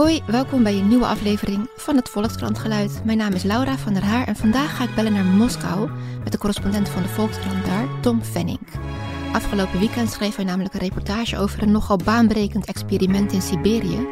Hoi, 0.00 0.22
welkom 0.26 0.62
bij 0.62 0.78
een 0.78 0.88
nieuwe 0.88 1.06
aflevering 1.06 1.70
van 1.76 1.96
het 1.96 2.08
Volkskrant 2.08 2.58
Geluid. 2.58 3.00
Mijn 3.04 3.18
naam 3.18 3.32
is 3.32 3.42
Laura 3.42 3.78
van 3.78 3.92
der 3.92 4.02
Haar 4.04 4.26
en 4.26 4.36
vandaag 4.36 4.76
ga 4.76 4.84
ik 4.84 4.94
bellen 4.94 5.12
naar 5.12 5.24
Moskou 5.24 5.90
met 6.22 6.32
de 6.32 6.38
correspondent 6.38 6.88
van 6.88 7.02
de 7.02 7.08
Volkskrant 7.08 7.64
daar, 7.64 8.00
Tom 8.00 8.24
Venning. 8.24 8.58
Afgelopen 9.32 9.78
weekend 9.78 10.10
schreef 10.10 10.36
hij 10.36 10.44
namelijk 10.44 10.74
een 10.74 10.80
reportage 10.80 11.38
over 11.38 11.62
een 11.62 11.70
nogal 11.70 11.96
baanbrekend 12.04 12.66
experiment 12.66 13.32
in 13.32 13.42
Siberië, 13.42 14.06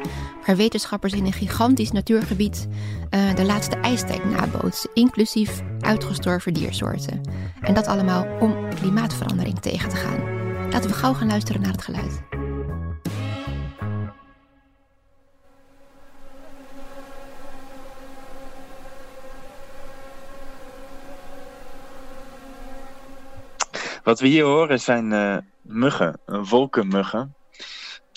waar 0.46 0.56
wetenschappers 0.56 1.12
in 1.12 1.26
een 1.26 1.32
gigantisch 1.32 1.92
natuurgebied 1.92 2.66
uh, 3.10 3.34
de 3.34 3.44
laatste 3.44 3.76
ijstijd 3.76 4.24
nabootsen, 4.24 4.90
inclusief 4.94 5.62
uitgestorven 5.80 6.54
diersoorten. 6.54 7.20
En 7.60 7.74
dat 7.74 7.86
allemaal 7.86 8.26
om 8.40 8.56
klimaatverandering 8.74 9.58
tegen 9.58 9.88
te 9.88 9.96
gaan. 9.96 10.20
Laten 10.70 10.90
we 10.90 10.96
gauw 10.96 11.12
gaan 11.12 11.28
luisteren 11.28 11.60
naar 11.62 11.72
het 11.72 11.82
geluid. 11.82 12.37
Wat 24.08 24.20
we 24.20 24.26
hier 24.26 24.44
horen 24.44 24.80
zijn 24.80 25.10
uh, 25.10 25.36
muggen, 25.62 26.20
wolkenmuggen. 26.24 27.34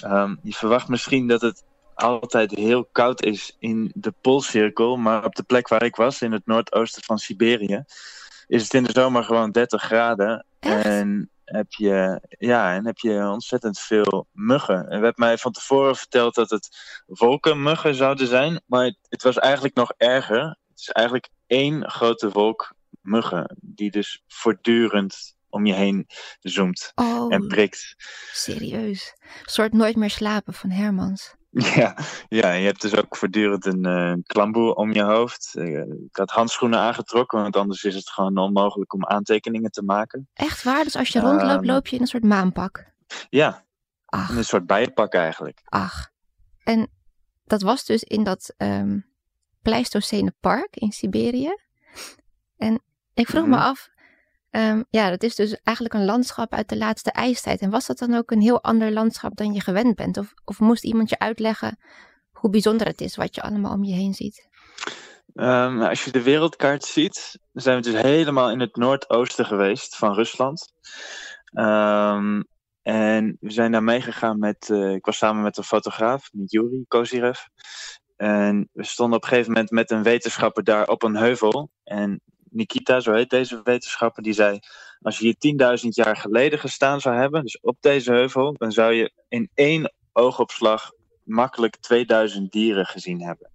Um, 0.06 0.40
je 0.44 0.54
verwacht 0.54 0.88
misschien 0.88 1.28
dat 1.28 1.42
het 1.42 1.64
altijd 1.96 2.52
heel 2.52 2.86
koud 2.92 3.24
is 3.24 3.56
in 3.60 3.92
de 3.96 4.14
Poolcirkel, 4.22 4.98
maar 4.98 5.26
op 5.26 5.36
de 5.36 5.44
plek 5.44 5.68
waar 5.68 5.84
ik 5.84 5.96
was, 5.96 6.22
in 6.22 6.32
het 6.32 6.46
noordoosten 6.46 7.04
van 7.04 7.18
Siberië, 7.18 7.84
is 8.48 8.64
het 8.64 8.74
in 8.74 8.84
de 8.84 8.92
zomer 8.92 9.24
gewoon 9.24 9.52
30 9.52 9.82
graden. 9.82 10.46
Echt? 10.60 10.86
En 10.86 11.30
heb 11.46 11.72
je, 11.72 12.22
ja, 12.30 12.74
en 12.74 12.86
heb 12.86 12.98
je 12.98 13.28
ontzettend 13.28 13.80
veel 13.80 14.28
muggen. 14.32 14.90
En 14.90 15.02
werd 15.02 15.18
mij 15.18 15.38
van 15.38 15.52
tevoren 15.52 15.96
verteld 15.96 16.36
dat 16.36 16.50
het 16.50 16.70
wolkenmuggen 17.06 17.96
zouden 17.96 18.28
zijn, 18.28 18.62
maar 18.66 18.84
het, 18.84 18.98
het 19.10 19.24
was 19.24 19.38
eigenlijk 19.38 19.76
nog 19.76 19.94
erger. 19.98 20.44
Het 20.70 20.80
is 20.80 20.90
eigenlijk 20.90 21.30
één 21.48 21.90
grote 21.90 22.30
wolk 22.30 22.74
muggen, 23.02 23.58
die 23.62 23.92
dus 23.92 24.24
voortdurend 24.28 25.40
om 25.52 25.66
je 25.66 25.74
heen 25.74 26.06
zoomt 26.40 26.92
oh, 26.96 27.34
en 27.34 27.48
prikt. 27.48 27.96
Serieus. 28.34 29.14
Een 29.22 29.30
soort 29.50 29.74
nooit 29.74 29.96
meer 29.96 30.10
slapen 30.10 30.54
van 30.54 30.70
Hermans. 30.70 31.36
Ja, 31.76 31.98
ja, 32.30 32.52
je 32.52 32.66
hebt 32.66 32.82
dus 32.82 32.96
ook 32.96 33.18
voortdurend 33.18 33.66
een 33.66 33.88
uh, 33.88 34.14
klamboe 34.24 34.76
om 34.76 34.94
je 34.94 35.04
hoofd. 35.04 35.52
Uh, 35.58 35.80
ik 35.80 36.16
had 36.16 36.30
handschoenen 36.32 36.80
aangetrokken, 36.80 37.42
want 37.42 37.56
anders 37.56 37.84
is 37.84 37.96
het 37.96 38.10
gewoon 38.10 38.38
onmogelijk 38.38 38.94
om 38.94 39.06
aantekeningen 39.06 39.72
te 39.72 39.84
maken. 39.84 40.30
Echt 40.34 40.64
waar? 40.64 40.84
Dus 40.84 40.96
als 40.96 41.10
je 41.10 41.20
rondloopt, 41.20 41.60
Um, 41.64 41.66
loop 41.66 41.88
je 41.88 41.96
in 41.96 42.02
een 42.02 42.08
soort 42.08 42.24
maanpak? 42.24 42.92
Ja, 43.30 43.66
Ach, 44.06 44.30
een 44.30 44.44
soort 44.46 44.66
bijenpak 44.66 45.14
eigenlijk. 45.14 45.62
ach. 45.64 46.10
En 46.64 46.90
dat 47.46 47.62
was 47.62 47.86
dus 47.86 48.04
in 48.04 48.24
dat 48.24 48.54
ehm 48.58 49.00
Pleistocene 49.62 50.34
park 50.40 50.76
in 50.76 50.92
Siberië. 50.92 51.56
En 52.58 52.82
ik 53.14 53.28
vroeg 53.28 53.46
me 53.46 53.56
Mhm. 53.56 53.66
af, 53.66 53.90
ehm, 54.52 54.84
ja, 54.90 55.10
dat 55.10 55.24
is 55.24 55.36
dus 55.36 55.60
eigenlijk 55.64 55.96
een 55.96 56.06
landschap 56.06 56.54
uit 56.54 56.70
de 56.70 56.78
laatste 56.78 57.12
ijstijd. 57.12 57.60
En 57.60 57.70
was 57.70 57.86
dat 57.86 57.98
dan 57.98 58.14
ook 58.14 58.32
een 58.32 58.42
heel 58.42 58.64
ander 58.64 58.92
landschap 58.92 59.36
dan 59.36 59.54
je 59.54 59.62
gewend 59.62 59.96
bent? 59.96 60.18
Of, 60.18 60.34
of 60.46 60.60
moest 60.60 60.84
iemand 60.84 61.10
je 61.10 61.20
uitleggen 61.20 61.78
hoe 62.32 62.50
bijzonder 62.50 62.88
het 62.88 63.02
is 63.02 63.16
wat 63.16 63.36
je 63.36 63.42
allemaal 63.42 63.74
om 63.74 63.84
je 63.84 63.94
heen 63.94 64.14
ziet? 64.14 64.50
Um, 65.34 65.82
als 65.82 66.06
je 66.06 66.12
de 66.12 66.22
wereldkaart 66.22 66.84
ziet, 66.84 67.40
zijn 67.54 67.76
we 67.76 67.92
dus 67.92 68.02
helemaal 68.02 68.52
in 68.52 68.60
het 68.60 68.76
noordoosten 68.76 69.46
geweest 69.46 69.96
van 69.96 70.14
Rusland. 70.14 70.74
Um, 71.54 72.44
en 72.82 73.38
we 73.40 73.52
zijn 73.52 73.72
daar 73.72 73.84
meegegaan 73.84 74.40
met, 74.40 74.70
uh, 74.70 74.94
ik 74.94 75.06
was 75.06 75.18
samen 75.18 75.44
met 75.44 75.58
een 75.58 75.64
fotograaf, 75.64 76.30
met 76.32 76.52
Yuri 76.52 76.86
Kozirev. 76.88 77.40
En 78.16 78.70
we 78.72 78.84
stonden 78.84 79.18
op 79.18 79.24
een 79.24 79.30
gegeven 79.30 79.52
moment 79.52 79.72
met 79.72 79.92
een 79.92 80.04
wetenschapper 80.04 80.64
daar 80.64 80.88
op 80.88 81.04
een 81.04 81.16
heuvel. 81.16 81.70
En 81.84 82.22
Nikita, 82.52 83.00
zo 83.00 83.14
heet 83.14 83.30
deze 83.30 83.62
wetenschapper, 83.64 84.24
die 84.24 84.34
zei: 84.34 84.60
Als 85.02 85.18
je 85.18 85.36
hier 85.40 85.80
10.000 85.84 85.88
jaar 85.88 86.18
geleden 86.18 86.60
gestaan 86.60 87.02
zou 87.02 87.16
hebben, 87.16 87.42
dus 87.42 87.60
op 87.60 87.78
deze 87.80 88.12
heuvel, 88.12 88.54
dan 88.58 88.72
zou 88.72 88.94
je 88.94 89.12
in 89.28 89.50
één 89.54 89.94
oogopslag 90.14 90.92
makkelijk 91.24 91.78
2000 91.78 92.52
dieren 92.52 92.86
gezien 92.86 93.22
hebben. 93.22 93.50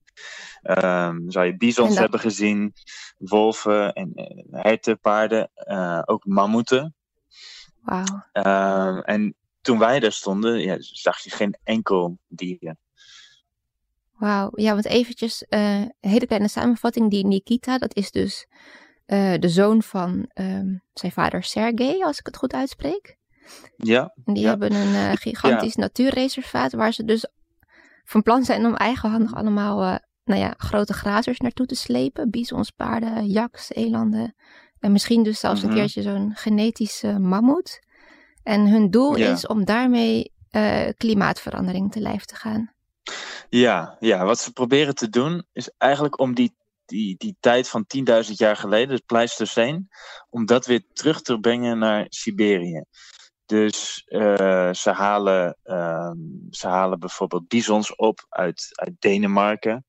Um, 0.62 1.30
zou 1.30 1.46
je 1.46 1.56
bizons 1.56 1.88
dat- 1.88 1.98
hebben 1.98 2.20
gezien, 2.20 2.72
wolven 3.18 3.92
en 3.92 4.12
uh, 4.14 4.62
herten, 4.62 5.00
paarden, 5.00 5.50
uh, 5.68 6.02
ook 6.04 6.24
mammoeten. 6.24 6.94
Wauw. 7.80 8.24
Um, 8.32 9.02
en 9.02 9.34
toen 9.60 9.78
wij 9.78 10.00
daar 10.00 10.12
stonden, 10.12 10.60
ja, 10.60 10.76
zag 10.78 11.18
je 11.18 11.30
geen 11.30 11.58
enkel 11.64 12.18
dier. 12.28 12.76
Wauw. 14.18 14.50
Ja, 14.54 14.72
want 14.72 14.84
eventjes 14.86 15.44
eh, 15.44 15.80
een 15.80 15.94
hele 16.00 16.26
kleine 16.26 16.48
samenvatting. 16.48 17.10
Die 17.10 17.26
Nikita, 17.26 17.78
dat 17.78 17.96
is 17.96 18.10
dus 18.10 18.46
eh, 19.06 19.34
de 19.38 19.48
zoon 19.48 19.82
van 19.82 20.26
ehm, 20.32 20.74
zijn 20.94 21.12
vader 21.12 21.42
Sergej, 21.42 22.02
als 22.04 22.18
ik 22.18 22.26
het 22.26 22.36
goed 22.36 22.54
uitspreek. 22.54 23.16
Ja, 23.76 24.12
En 24.24 24.34
die 24.34 24.42
Ja. 24.42 24.48
hebben 24.48 24.72
een 24.74 24.94
eh, 24.94 25.12
gigantisch 25.26 25.76
natuurreservaat 25.76 26.72
waar 26.72 26.92
ze 26.92 27.04
dus 27.04 27.26
van 28.04 28.22
plan 28.22 28.44
zijn 28.44 28.66
om 28.66 28.74
eigenhandig 28.74 29.34
allemaal 29.34 29.82
eh, 29.82 29.96
nou 30.24 30.40
ja, 30.40 30.54
grote 30.56 30.92
grazers 30.92 31.38
naartoe 31.38 31.66
te 31.66 31.74
slepen. 31.74 32.30
Bizons, 32.30 32.70
paarden, 32.70 33.26
jaks, 33.26 33.72
elanden. 33.72 34.34
En 34.80 34.92
misschien 34.92 35.22
dus 35.22 35.40
zelfs 35.40 35.60
Mhm. 35.60 35.70
een 35.70 35.76
keertje 35.76 36.02
zo'n 36.02 36.32
genetische 36.34 37.18
mammoet. 37.18 37.84
En 38.42 38.68
hun 38.68 38.90
doel 38.90 39.16
Ja. 39.16 39.32
is 39.32 39.46
om 39.46 39.64
daarmee 39.64 40.34
klimaatverandering 40.96 41.92
te 41.92 42.00
lijf 42.00 42.24
te 42.24 42.34
gaan. 42.34 42.70
ja, 43.48 43.96
ja, 44.00 44.24
wat 44.24 44.38
ze 44.38 44.52
proberen 44.52 44.94
te 44.94 45.08
doen 45.08 45.44
is 45.52 45.70
eigenlijk 45.78 46.18
om 46.20 46.34
die, 46.34 46.54
die, 46.86 47.14
die 47.18 47.36
tijd 47.40 47.68
van 47.68 47.86
10.000 47.98 48.04
jaar 48.32 48.56
geleden, 48.56 48.94
het 48.94 49.06
Pleistocene, 49.06 49.86
om 50.30 50.46
dat 50.46 50.66
weer 50.66 50.84
terug 50.92 51.22
te 51.22 51.38
brengen 51.38 51.78
naar 51.78 52.06
Siberië. 52.08 52.84
Dus 53.46 54.04
uh, 54.06 54.72
ze, 54.72 54.90
halen, 54.90 55.58
um, 55.64 56.46
ze 56.50 56.66
halen 56.66 56.98
bijvoorbeeld 56.98 57.48
bizons 57.48 57.94
op 57.94 58.26
uit, 58.28 58.68
uit 58.72 58.94
Denemarken. 58.98 59.84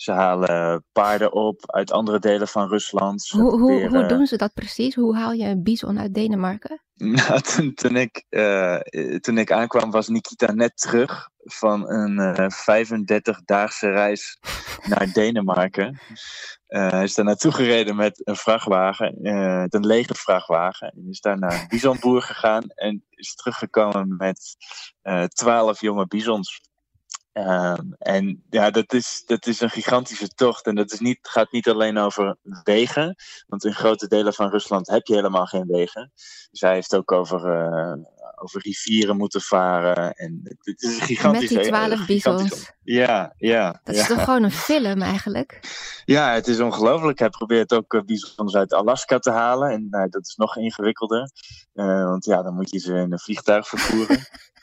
Ze 0.00 0.12
halen 0.12 0.84
paarden 0.92 1.32
op 1.32 1.70
uit 1.70 1.92
andere 1.92 2.18
delen 2.18 2.48
van 2.48 2.68
Rusland. 2.68 3.22
Ze 3.22 3.36
Hoe, 3.36 3.50
hoe, 3.50 3.58
proberen- 3.58 3.90
hoe 3.90 4.06
doen 4.06 4.26
ze 4.26 4.36
dat 4.36 4.54
precies? 4.54 4.94
Hoe 4.94 5.16
haal 5.16 5.32
je 5.32 5.44
een 5.44 5.62
bison 5.62 6.00
uit 6.00 6.14
Denemarken? 6.14 6.82
Nou, 6.98 7.40
toen, 7.40 7.74
toen, 7.74 7.96
ik, 7.96 8.24
uh, 8.30 8.78
toen 9.20 9.38
ik 9.38 9.52
aankwam 9.52 9.90
was 9.90 10.08
Nikita 10.08 10.52
net 10.52 10.76
terug 10.76 11.28
van 11.38 11.90
een 11.90 12.18
uh, 12.18 12.48
35-daagse 12.48 13.90
reis 13.90 14.38
naar 14.90 15.12
Denemarken. 15.12 16.00
Uh, 16.68 16.90
hij 16.90 17.02
is 17.02 17.14
daar 17.14 17.24
naartoe 17.24 17.52
gereden 17.52 17.96
met 17.96 18.20
een 18.26 18.36
vrachtwagen, 18.36 19.18
uh, 19.22 19.64
een 19.68 19.86
lege 19.86 20.14
vrachtwagen. 20.14 20.88
En 20.88 21.06
is 21.08 21.20
daar 21.20 21.38
naar 21.38 21.52
een 21.52 21.68
bisonboer 21.76 22.22
gegaan 22.22 22.64
en 22.68 23.04
is 23.10 23.34
teruggekomen 23.34 24.16
met 24.16 24.56
twaalf 25.28 25.80
jonge 25.80 26.06
bizons. 26.06 26.67
Um, 27.38 27.94
en 27.98 28.42
ja, 28.50 28.70
dat 28.70 28.92
is, 28.92 29.22
dat 29.26 29.46
is 29.46 29.60
een 29.60 29.70
gigantische 29.70 30.28
tocht. 30.28 30.66
En 30.66 30.74
dat 30.74 30.92
is 30.92 31.00
niet, 31.00 31.18
gaat 31.22 31.52
niet 31.52 31.68
alleen 31.68 31.98
over 31.98 32.36
wegen. 32.62 33.16
Want 33.46 33.64
in 33.64 33.74
grote 33.74 34.08
delen 34.08 34.34
van 34.34 34.50
Rusland 34.50 34.88
heb 34.88 35.06
je 35.06 35.14
helemaal 35.14 35.46
geen 35.46 35.66
wegen. 35.66 36.12
Dus 36.50 36.60
hij 36.60 36.74
heeft 36.74 36.94
ook 36.94 37.12
over, 37.12 37.38
uh, 37.38 37.92
over 38.34 38.60
rivieren 38.62 39.16
moeten 39.16 39.40
varen. 39.40 40.12
En 40.12 40.40
het 40.58 40.82
is 40.82 40.94
een 40.94 41.00
gigantisch. 41.00 41.50
Met 41.50 41.62
die 41.62 41.68
twaalf 41.68 42.06
bizons. 42.06 42.72
Ja, 42.82 43.34
ja. 43.36 43.80
Dat 43.84 43.94
ja. 43.94 44.00
is 44.00 44.08
toch 44.08 44.24
gewoon 44.24 44.42
een 44.42 44.50
film 44.50 45.02
eigenlijk? 45.02 45.60
Ja, 46.04 46.32
het 46.32 46.46
is 46.46 46.60
ongelooflijk. 46.60 47.18
Hij 47.18 47.30
probeert 47.30 47.72
ook 47.72 47.92
uh, 47.92 48.02
bizons 48.02 48.54
uit 48.54 48.72
Alaska 48.72 49.18
te 49.18 49.30
halen. 49.30 49.70
En 49.70 49.86
uh, 49.90 50.04
dat 50.10 50.26
is 50.26 50.34
nog 50.36 50.56
ingewikkelder. 50.56 51.30
Uh, 51.74 52.04
want 52.04 52.24
ja, 52.24 52.42
dan 52.42 52.54
moet 52.54 52.70
je 52.70 52.78
ze 52.78 52.94
in 52.94 53.12
een 53.12 53.18
vliegtuig 53.18 53.68
vervoeren. 53.68 54.26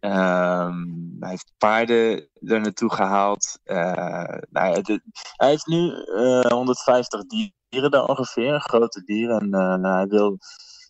Um, 0.00 1.16
hij 1.20 1.30
heeft 1.30 1.52
paarden 1.58 2.28
er 2.40 2.60
naartoe 2.60 2.94
gehaald. 2.94 3.58
Uh, 3.64 4.38
nou 4.50 4.82
hij 5.36 5.48
heeft 5.48 5.66
nu 5.66 6.04
uh, 6.04 6.40
150 6.40 7.22
dieren 7.26 7.90
daar 7.90 8.04
ongeveer, 8.04 8.60
grote 8.60 9.02
dieren. 9.04 9.40
En 9.40 9.80
uh, 9.84 9.94
hij 9.94 10.06
wil, 10.06 10.38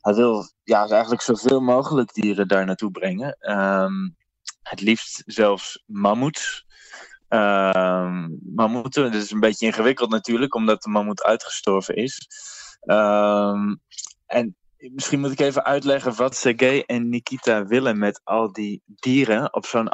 hij 0.00 0.14
wil 0.14 0.44
ja, 0.62 0.88
eigenlijk 0.88 1.22
zoveel 1.22 1.60
mogelijk 1.60 2.12
dieren 2.12 2.48
daar 2.48 2.64
naartoe 2.64 2.90
brengen. 2.90 3.36
Um, 3.50 4.16
het 4.62 4.80
liefst 4.80 5.22
zelfs 5.26 5.82
mammoets. 5.86 6.66
Um, 7.28 8.38
mammoeten, 8.54 9.12
dat 9.12 9.22
is 9.22 9.30
een 9.30 9.40
beetje 9.40 9.66
ingewikkeld 9.66 10.10
natuurlijk, 10.10 10.54
omdat 10.54 10.82
de 10.82 10.90
mammoet 10.90 11.22
uitgestorven 11.22 11.96
is. 11.96 12.26
Misschien 14.98 15.20
moet 15.20 15.32
ik 15.32 15.40
even 15.40 15.64
uitleggen 15.64 16.16
wat 16.16 16.36
Sergej 16.36 16.82
en 16.86 17.08
Nikita 17.08 17.66
willen 17.66 17.98
met 17.98 18.20
al 18.24 18.52
die 18.52 18.82
dieren 18.86 19.54
op 19.54 19.66
zo'n 19.66 19.88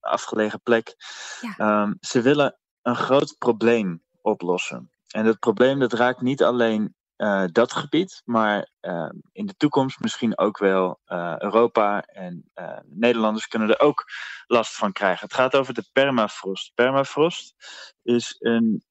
afgelegen 0.00 0.60
plek. 0.62 0.94
Ja. 1.40 1.82
Um, 1.82 1.96
ze 2.00 2.20
willen 2.20 2.58
een 2.82 2.96
groot 2.96 3.36
probleem 3.38 4.02
oplossen. 4.22 4.90
En 5.08 5.24
dat 5.24 5.38
probleem 5.38 5.78
dat 5.78 5.92
raakt 5.92 6.20
niet 6.20 6.42
alleen 6.42 6.94
eh, 7.16 7.44
dat 7.52 7.72
gebied, 7.72 8.22
maar 8.24 8.70
ehm, 8.80 9.14
in 9.32 9.46
de 9.46 9.56
toekomst 9.56 10.00
misschien 10.00 10.38
ook 10.38 10.58
wel 10.58 11.00
eh, 11.04 11.34
Europa 11.38 12.02
en 12.02 12.50
uh, 12.54 12.78
Nederlanders 12.84 13.48
kunnen 13.48 13.68
er 13.68 13.80
ook 13.80 14.04
last 14.46 14.76
van 14.76 14.92
krijgen. 14.92 15.24
Het 15.24 15.34
gaat 15.34 15.56
over 15.56 15.74
de 15.74 15.88
permafrost. 15.92 16.72
Permafrost 16.74 17.54
is 18.02 18.36
een 18.38 18.84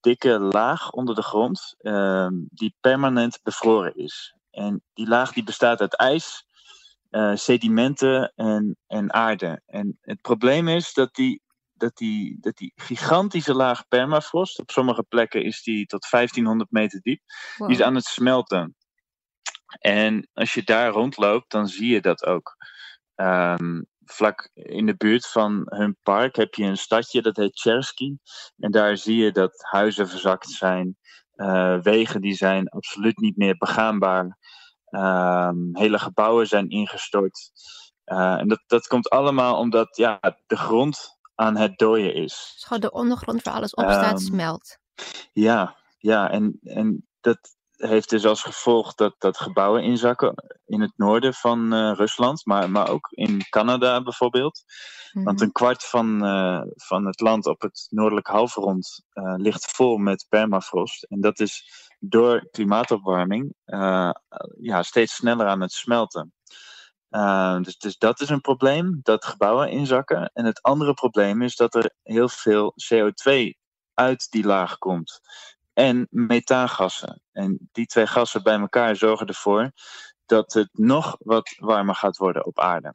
dikke 0.00 0.38
laag 0.38 0.90
onder 0.90 1.14
de 1.14 1.22
grond 1.22 1.74
ehm, 1.78 2.32
die 2.32 2.76
permanent 2.80 3.40
bevroren 3.42 3.94
is. 3.94 4.37
En 4.50 4.82
die 4.92 5.08
laag 5.08 5.32
die 5.32 5.44
bestaat 5.44 5.80
uit 5.80 5.96
ijs, 5.96 6.46
sedimenten 7.34 8.32
en, 8.34 8.76
en 8.86 9.12
aarde. 9.12 9.62
En 9.66 9.98
het 10.00 10.20
probleem 10.20 10.68
is 10.68 10.92
dat 10.92 11.14
die 11.14 11.42
dat 11.78 11.96
die, 11.96 12.36
dat 12.40 12.56
die 12.56 12.72
gigantische 12.76 13.54
laag 13.54 13.88
permafrost, 13.88 14.58
op 14.58 14.70
sommige 14.70 15.02
plekken 15.02 15.44
is 15.44 15.62
die 15.62 15.86
tot 15.86 16.06
1500 16.10 16.70
meter 16.70 17.00
diep, 17.02 17.20
die 17.56 17.68
is 17.68 17.82
aan 17.82 17.94
het 17.94 18.04
smelten. 18.04 18.76
En 19.78 20.28
als 20.32 20.54
je 20.54 20.62
daar 20.62 20.90
rondloopt, 20.90 21.50
dan 21.50 21.68
zie 21.68 21.90
je 21.90 22.00
dat 22.00 22.24
ook. 22.24 22.56
Um, 23.16 23.86
vlak 24.04 24.50
in 24.52 24.86
de 24.86 24.96
buurt 24.96 25.26
van 25.26 25.62
hun 25.64 25.96
park 26.02 26.36
heb 26.36 26.54
je 26.54 26.64
een 26.64 26.76
stadje 26.76 27.22
dat 27.22 27.36
heet 27.36 27.60
Chersky. 27.60 28.16
En 28.58 28.70
daar 28.70 28.96
zie 28.96 29.16
je 29.16 29.32
dat 29.32 29.62
huizen 29.70 30.08
verzakt 30.08 30.48
zijn. 30.48 30.96
Uh, 31.38 31.78
wegen 31.80 32.20
die 32.20 32.34
zijn 32.34 32.68
absoluut 32.68 33.18
niet 33.18 33.36
meer 33.36 33.56
begaanbaar. 33.56 34.38
Um, 34.90 35.70
hele 35.72 35.98
gebouwen 35.98 36.46
zijn 36.46 36.68
ingestort. 36.68 37.50
Uh, 38.06 38.38
en 38.38 38.48
dat, 38.48 38.62
dat 38.66 38.86
komt 38.86 39.10
allemaal 39.10 39.58
omdat 39.58 39.96
ja, 39.96 40.18
de 40.46 40.56
grond 40.56 41.18
aan 41.34 41.56
het 41.56 41.78
dooien 41.78 42.14
is. 42.14 42.66
Dus 42.68 42.80
de 42.80 42.90
ondergrond 42.90 43.42
waar 43.42 43.54
alles 43.54 43.74
op 43.74 43.84
staat 43.84 44.20
um, 44.20 44.26
smelt. 44.26 44.78
Ja, 45.32 45.76
ja 45.98 46.30
en, 46.30 46.58
en 46.62 47.06
dat 47.20 47.56
heeft 47.78 48.10
dus 48.10 48.26
als 48.26 48.42
gevolg 48.42 48.94
dat, 48.94 49.14
dat 49.18 49.38
gebouwen 49.38 49.82
inzakken 49.82 50.34
in 50.66 50.80
het 50.80 50.92
noorden 50.96 51.34
van 51.34 51.74
uh, 51.74 51.92
Rusland, 51.94 52.46
maar, 52.46 52.70
maar 52.70 52.88
ook 52.88 53.08
in 53.10 53.46
Canada 53.50 54.02
bijvoorbeeld. 54.02 54.62
Mm-hmm. 54.64 55.24
Want 55.24 55.40
een 55.40 55.52
kwart 55.52 55.84
van, 55.84 56.24
uh, 56.24 56.60
van 56.74 57.06
het 57.06 57.20
land 57.20 57.46
op 57.46 57.60
het 57.60 57.86
noordelijk 57.90 58.26
halfrond 58.26 59.04
uh, 59.12 59.34
ligt 59.36 59.70
vol 59.70 59.96
met 59.96 60.26
permafrost. 60.28 61.02
En 61.02 61.20
dat 61.20 61.40
is 61.40 61.70
door 61.98 62.48
klimaatopwarming 62.50 63.54
ja, 64.60 64.82
steeds 64.82 65.14
sneller 65.14 65.46
aan 65.46 65.60
het 65.60 65.72
smelten. 65.72 66.32
Dus, 67.62 67.78
dus 67.78 67.98
dat 67.98 68.20
is 68.20 68.28
een 68.28 68.40
probleem, 68.40 69.00
dat 69.02 69.24
gebouwen 69.24 69.70
inzakken. 69.70 70.30
En 70.32 70.44
het 70.44 70.62
andere 70.62 70.94
probleem 70.94 71.42
is 71.42 71.56
dat 71.56 71.74
er 71.74 71.94
heel 72.02 72.28
veel 72.28 72.74
CO2 72.94 73.32
uit 73.94 74.30
die 74.30 74.44
laag 74.44 74.78
komt. 74.78 75.20
En 75.78 76.06
methaangassen. 76.10 77.22
En 77.32 77.68
die 77.72 77.86
twee 77.86 78.06
gassen 78.06 78.42
bij 78.42 78.58
elkaar 78.58 78.96
zorgen 78.96 79.26
ervoor 79.26 79.70
dat 80.26 80.52
het 80.52 80.68
nog 80.72 81.16
wat 81.18 81.54
warmer 81.58 81.94
gaat 81.94 82.16
worden 82.16 82.46
op 82.46 82.60
aarde. 82.60 82.94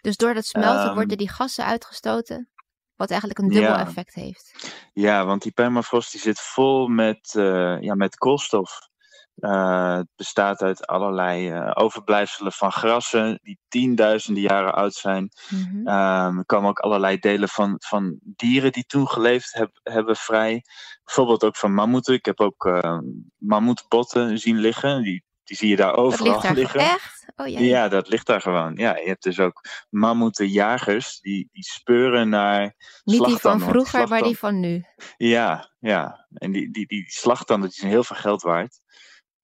Dus 0.00 0.16
door 0.16 0.34
dat 0.34 0.44
smelten 0.44 0.88
um, 0.88 0.94
worden 0.94 1.18
die 1.18 1.28
gassen 1.28 1.64
uitgestoten, 1.64 2.50
wat 2.96 3.10
eigenlijk 3.10 3.40
een 3.40 3.48
dubbel 3.48 3.70
ja, 3.70 3.80
effect 3.86 4.14
heeft. 4.14 4.74
Ja, 4.92 5.24
want 5.24 5.42
die 5.42 5.52
permafrost 5.52 6.12
die 6.12 6.20
zit 6.20 6.40
vol 6.40 6.88
met, 6.88 7.34
uh, 7.36 7.80
ja, 7.80 7.94
met 7.94 8.16
koolstof. 8.16 8.88
Uh, 9.36 9.96
het 9.96 10.08
bestaat 10.16 10.62
uit 10.62 10.86
allerlei 10.86 11.52
uh, 11.52 11.70
overblijfselen 11.74 12.52
van 12.52 12.72
grassen 12.72 13.38
die 13.42 13.58
tienduizenden 13.68 14.42
jaren 14.42 14.74
oud 14.74 14.94
zijn. 14.94 15.30
Mm-hmm. 15.48 15.78
Um, 15.78 16.38
er 16.38 16.46
komen 16.46 16.68
ook 16.68 16.78
allerlei 16.78 17.18
delen 17.18 17.48
van, 17.48 17.76
van 17.78 18.18
dieren 18.22 18.72
die 18.72 18.84
toen 18.86 19.08
geleefd 19.08 19.54
heb, 19.54 19.70
hebben 19.82 20.16
vrij. 20.16 20.62
Bijvoorbeeld 21.04 21.44
ook 21.44 21.56
van 21.56 21.74
mammoeten. 21.74 22.14
Ik 22.14 22.24
heb 22.24 22.40
ook 22.40 22.64
uh, 22.64 22.98
mammoetbotten 23.36 24.38
zien 24.38 24.58
liggen. 24.58 25.02
Die, 25.02 25.24
die 25.44 25.56
zie 25.56 25.68
je 25.68 25.76
daar 25.76 25.94
overal 25.94 26.26
dat 26.26 26.34
ligt 26.34 26.42
daar 26.42 26.54
liggen. 26.54 26.80
Echt? 26.80 27.32
Oh, 27.36 27.46
jee. 27.46 27.64
Ja, 27.64 27.88
dat 27.88 28.08
ligt 28.08 28.26
daar 28.26 28.40
gewoon. 28.40 28.74
Ja, 28.76 28.96
je 28.96 29.06
hebt 29.06 29.22
dus 29.22 29.40
ook 29.40 29.60
mammoetenjagers 29.90 31.20
die, 31.20 31.48
die 31.52 31.64
speuren 31.64 32.28
naar. 32.28 32.74
Niet 33.04 33.24
die 33.24 33.36
van 33.36 33.60
vroeger, 33.60 34.08
maar 34.08 34.22
die 34.22 34.38
van 34.38 34.60
nu. 34.60 34.84
Ja, 35.16 35.70
ja. 35.78 36.26
En 36.34 36.52
die, 36.52 36.70
die, 36.70 36.86
die 36.86 37.04
slagtanden 37.06 37.68
die 37.68 37.78
zijn 37.78 37.90
heel 37.90 38.04
veel 38.04 38.16
geld 38.16 38.42
waard. 38.42 38.82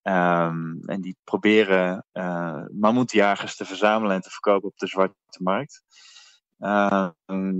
Um, 0.03 0.81
en 0.85 1.01
die 1.01 1.17
proberen 1.23 2.05
uh, 2.13 2.63
mammoetjagers 2.71 3.55
te 3.55 3.65
verzamelen 3.65 4.15
en 4.15 4.21
te 4.21 4.29
verkopen 4.29 4.69
op 4.69 4.77
de 4.77 4.87
zwarte 4.87 5.15
markt. 5.39 5.83
Uh, 6.59 7.09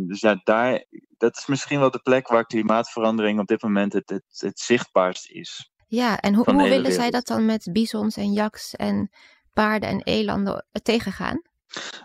dus 0.08 0.20
ja, 0.20 0.42
daar, 0.44 0.86
dat 1.18 1.38
is 1.38 1.46
misschien 1.46 1.80
wel 1.80 1.92
de 1.92 2.00
plek 2.00 2.28
waar 2.28 2.46
klimaatverandering 2.46 3.40
op 3.40 3.48
dit 3.48 3.62
moment 3.62 3.94
het, 3.94 4.10
het, 4.10 4.24
het 4.38 4.60
zichtbaarst 4.60 5.30
is. 5.30 5.72
Ja, 5.88 6.20
en 6.20 6.36
hoe, 6.36 6.52
hoe 6.52 6.70
willen 6.70 6.92
zij 6.92 7.10
dat 7.10 7.28
dan 7.28 7.46
met 7.46 7.70
bizons 7.72 8.18
en 8.18 8.32
jaks 8.32 8.76
en 8.76 9.10
paarden 9.54 9.90
en 9.90 10.02
elanden 10.04 10.66
tegengaan? 10.84 11.42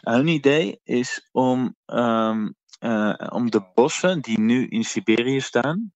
Hun 0.00 0.26
idee 0.26 0.80
is 0.84 1.28
om, 1.32 1.76
um, 1.86 2.54
uh, 2.80 3.14
om 3.28 3.50
de 3.50 3.70
bossen 3.74 4.20
die 4.20 4.40
nu 4.40 4.66
in 4.66 4.84
Siberië 4.84 5.40
staan, 5.40 5.92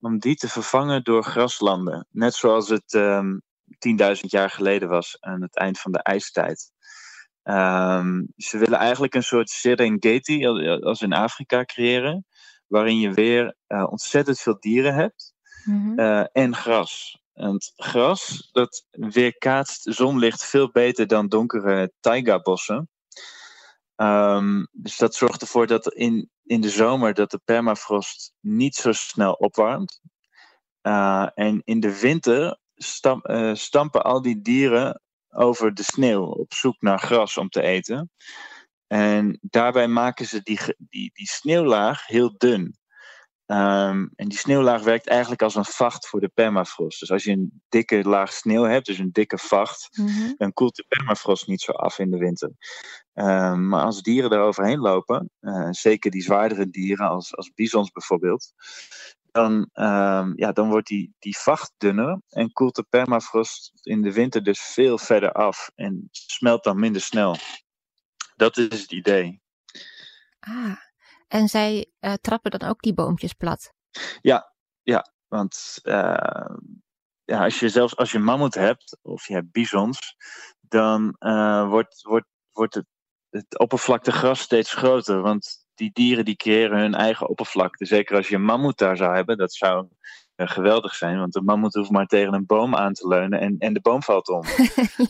om 0.00 0.18
die 0.18 0.34
te 0.34 0.48
vervangen 0.48 1.04
door 1.04 1.24
graslanden. 1.24 2.06
Net 2.10 2.34
zoals 2.34 2.68
het 2.68 2.92
um, 2.92 3.42
10.000 3.66 4.20
jaar 4.20 4.50
geleden 4.50 4.88
was 4.88 5.16
aan 5.20 5.42
het 5.42 5.56
eind 5.56 5.80
van 5.80 5.92
de 5.92 6.02
ijstijd. 6.02 6.72
Um, 7.42 8.32
ze 8.36 8.58
willen 8.58 8.78
eigenlijk 8.78 9.14
een 9.14 9.22
soort 9.22 9.50
Serengeti, 9.50 10.46
als 10.80 11.02
in 11.02 11.12
Afrika, 11.12 11.64
creëren, 11.64 12.26
waarin 12.66 13.00
je 13.00 13.12
weer 13.12 13.56
uh, 13.68 13.86
ontzettend 13.90 14.40
veel 14.40 14.56
dieren 14.60 14.94
hebt 14.94 15.34
mm-hmm. 15.64 15.98
uh, 15.98 16.24
en 16.32 16.54
gras. 16.54 17.22
En 17.34 17.56
gras, 17.76 18.48
dat 18.52 18.86
weerkaatst 18.90 19.82
zonlicht 19.82 20.44
veel 20.44 20.70
beter 20.70 21.06
dan 21.06 21.28
donkere 21.28 21.92
taiga-bossen. 22.00 22.88
Um, 23.96 24.68
dus 24.72 24.96
dat 24.96 25.14
zorgt 25.14 25.40
ervoor 25.40 25.66
dat 25.66 25.92
in, 25.92 26.30
in 26.44 26.60
de 26.60 26.68
zomer 26.68 27.14
dat 27.14 27.30
de 27.30 27.40
permafrost 27.44 28.32
niet 28.40 28.74
zo 28.74 28.92
snel 28.92 29.32
opwarmt. 29.32 30.00
Uh, 30.82 31.28
en 31.34 31.62
in 31.64 31.80
de 31.80 32.00
winter 32.00 32.58
uh, 32.76 33.54
stampen 33.54 34.02
al 34.02 34.22
die 34.22 34.40
dieren 34.40 35.00
over 35.28 35.74
de 35.74 35.82
sneeuw 35.82 36.24
op 36.24 36.52
zoek 36.52 36.76
naar 36.78 36.98
gras 36.98 37.36
om 37.36 37.48
te 37.48 37.62
eten. 37.62 38.10
En 38.86 39.38
daarbij 39.42 39.88
maken 39.88 40.26
ze 40.26 40.42
die, 40.42 40.58
die, 40.78 41.10
die 41.12 41.28
sneeuwlaag 41.28 42.06
heel 42.06 42.34
dun. 42.36 42.78
Um, 43.46 44.10
en 44.14 44.28
die 44.28 44.38
sneeuwlaag 44.38 44.82
werkt 44.82 45.08
eigenlijk 45.08 45.42
als 45.42 45.54
een 45.54 45.64
vacht 45.64 46.08
voor 46.08 46.20
de 46.20 46.30
permafrost. 46.34 47.00
Dus 47.00 47.10
als 47.10 47.24
je 47.24 47.30
een 47.30 47.62
dikke 47.68 48.08
laag 48.08 48.32
sneeuw 48.32 48.62
hebt, 48.62 48.86
dus 48.86 48.98
een 48.98 49.12
dikke 49.12 49.38
vacht, 49.38 49.98
mm-hmm. 49.98 50.34
dan 50.36 50.52
koelt 50.52 50.76
de 50.76 50.84
permafrost 50.88 51.46
niet 51.46 51.60
zo 51.60 51.72
af 51.72 51.98
in 51.98 52.10
de 52.10 52.18
winter. 52.18 52.50
Um, 53.14 53.68
maar 53.68 53.84
als 53.84 54.02
dieren 54.02 54.30
er 54.30 54.40
overheen 54.40 54.78
lopen, 54.78 55.30
uh, 55.40 55.68
zeker 55.70 56.10
die 56.10 56.22
zwaardere 56.22 56.70
dieren 56.70 57.08
als, 57.08 57.36
als 57.36 57.50
bisons 57.54 57.90
bijvoorbeeld, 57.90 58.52
dan, 59.34 59.52
um, 59.72 60.32
ja, 60.36 60.52
dan 60.52 60.68
wordt 60.68 60.86
die, 60.86 61.14
die 61.18 61.38
vacht 61.38 61.72
dunner 61.76 62.20
en 62.28 62.52
koelt 62.52 62.74
de 62.74 62.86
permafrost 62.88 63.70
in 63.82 64.02
de 64.02 64.12
winter 64.12 64.42
dus 64.42 64.60
veel 64.60 64.98
verder 64.98 65.32
af 65.32 65.70
en 65.74 66.08
smelt 66.10 66.64
dan 66.64 66.78
minder 66.78 67.02
snel. 67.02 67.36
Dat 68.36 68.56
is 68.56 68.80
het 68.80 68.92
idee. 68.92 69.42
Ah, 70.38 70.76
en 71.28 71.48
zij 71.48 71.92
uh, 72.00 72.12
trappen 72.12 72.50
dan 72.50 72.68
ook 72.68 72.80
die 72.80 72.94
boompjes 72.94 73.32
plat? 73.32 73.72
Ja, 74.20 74.54
ja 74.82 75.12
want 75.28 75.78
uh, 75.82 76.56
ja, 77.24 77.44
als 77.44 77.60
je 77.60 77.68
zelfs 77.68 77.96
als 77.96 78.12
je 78.12 78.18
mammoet 78.18 78.54
hebt 78.54 78.98
of 79.02 79.26
je 79.26 79.34
hebt 79.34 79.52
bisons, 79.52 80.16
dan 80.60 81.16
uh, 81.18 81.68
wordt, 81.68 82.02
wordt, 82.02 82.28
wordt 82.52 82.74
het, 82.74 82.86
het 83.30 83.58
oppervlakte 83.58 84.12
gras 84.12 84.40
steeds 84.40 84.72
groter. 84.72 85.20
Want 85.20 85.63
die 85.74 85.90
dieren 85.92 86.24
die 86.24 86.36
creëren 86.36 86.78
hun 86.78 86.94
eigen 86.94 87.28
oppervlakte. 87.28 87.84
Zeker 87.84 88.16
als 88.16 88.28
je 88.28 88.34
een 88.34 88.44
mammoet 88.44 88.78
daar 88.78 88.96
zou 88.96 89.14
hebben, 89.14 89.36
dat 89.36 89.52
zou 89.52 89.86
uh, 90.36 90.48
geweldig 90.48 90.94
zijn. 90.94 91.18
Want 91.18 91.36
een 91.36 91.44
mammoet 91.44 91.74
hoeft 91.74 91.90
maar 91.90 92.06
tegen 92.06 92.34
een 92.34 92.46
boom 92.46 92.76
aan 92.76 92.92
te 92.92 93.08
leunen 93.08 93.40
en, 93.40 93.56
en 93.58 93.72
de 93.72 93.80
boom 93.80 94.02
valt 94.02 94.28
om. 94.28 94.44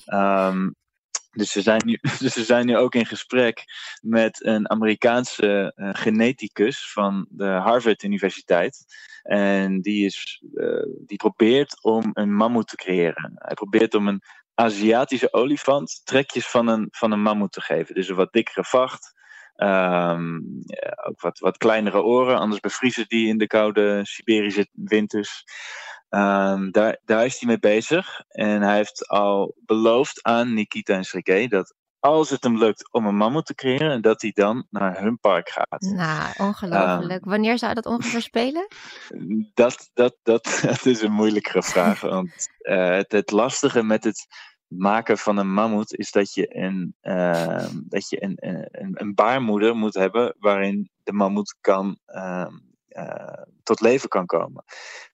um, 0.06 0.74
dus 1.30 1.54
we, 1.54 1.62
zijn 1.62 1.82
nu, 1.84 1.98
dus 2.18 2.34
we 2.34 2.44
zijn 2.44 2.66
nu 2.66 2.76
ook 2.76 2.94
in 2.94 3.06
gesprek 3.06 3.64
met 4.00 4.44
een 4.44 4.70
Amerikaanse 4.70 5.72
uh, 5.76 5.88
geneticus 5.92 6.92
van 6.92 7.26
de 7.28 7.46
Harvard 7.46 8.02
Universiteit. 8.02 8.84
En 9.22 9.80
die, 9.80 10.04
is, 10.04 10.42
uh, 10.54 10.86
die 11.06 11.16
probeert 11.16 11.82
om 11.82 12.10
een 12.12 12.34
mammoet 12.34 12.68
te 12.68 12.76
creëren. 12.76 13.32
Hij 13.34 13.54
probeert 13.54 13.94
om 13.94 14.08
een 14.08 14.22
Aziatische 14.54 15.32
olifant 15.32 16.00
trekjes 16.04 16.46
van 16.46 16.66
een, 16.66 16.88
van 16.90 17.12
een 17.12 17.22
mammoet 17.22 17.52
te 17.52 17.60
geven. 17.60 17.94
Dus 17.94 18.08
een 18.08 18.16
wat 18.16 18.32
dikkere 18.32 18.64
vacht, 18.64 19.13
Um, 19.56 20.62
ook 21.04 21.20
wat, 21.20 21.38
wat 21.38 21.56
kleinere 21.56 22.02
oren, 22.02 22.38
anders 22.38 22.60
bevriezen 22.60 23.04
die 23.08 23.28
in 23.28 23.38
de 23.38 23.46
koude 23.46 24.00
Siberische 24.02 24.68
winters. 24.72 25.44
Um, 26.08 26.70
daar, 26.70 26.98
daar 27.04 27.24
is 27.24 27.38
hij 27.38 27.48
mee 27.48 27.58
bezig. 27.58 28.22
En 28.28 28.62
hij 28.62 28.76
heeft 28.76 29.08
al 29.08 29.54
beloofd 29.58 30.22
aan 30.22 30.54
Nikita 30.54 30.94
en 30.94 31.04
Sergej 31.04 31.48
dat 31.48 31.74
als 32.04 32.30
het 32.30 32.42
hem 32.42 32.58
lukt 32.58 32.92
om 32.92 33.06
een 33.06 33.16
mammoet 33.16 33.46
te 33.46 33.54
creëren, 33.54 34.02
dat 34.02 34.22
hij 34.22 34.30
dan 34.34 34.66
naar 34.70 35.00
hun 35.00 35.18
park 35.18 35.48
gaat. 35.48 35.80
Nou, 35.80 36.32
ongelooflijk. 36.36 37.24
Wanneer 37.24 37.58
zou 37.58 37.74
dat 37.74 37.86
ongeveer 37.86 38.22
spelen? 38.22 38.66
Dat, 39.54 39.90
dat, 39.94 40.16
dat, 40.22 40.44
dat 40.66 40.86
is 40.86 41.02
een 41.02 41.12
moeilijkere 41.12 41.62
vraag. 41.62 42.00
want 42.00 42.48
uh, 42.60 42.88
het, 42.88 43.12
het 43.12 43.30
lastige 43.30 43.82
met 43.82 44.04
het 44.04 44.26
maken 44.76 45.18
van 45.18 45.36
een 45.36 45.52
mammoet 45.52 45.94
is 45.94 46.10
dat 46.10 46.34
je 46.34 46.56
een, 46.56 46.94
uh, 47.02 47.66
dat 47.74 48.08
je 48.08 48.22
een, 48.22 48.36
een, 48.36 48.90
een, 48.92 49.14
baarmoeder 49.14 49.76
moet 49.76 49.94
hebben 49.94 50.34
waarin 50.38 50.90
de 51.02 51.12
mammoet 51.12 51.56
kan, 51.60 51.98
uh, 52.06 52.46
uh, 52.88 53.42
tot 53.62 53.80
leven 53.80 54.08
kan 54.08 54.26
komen. 54.26 54.64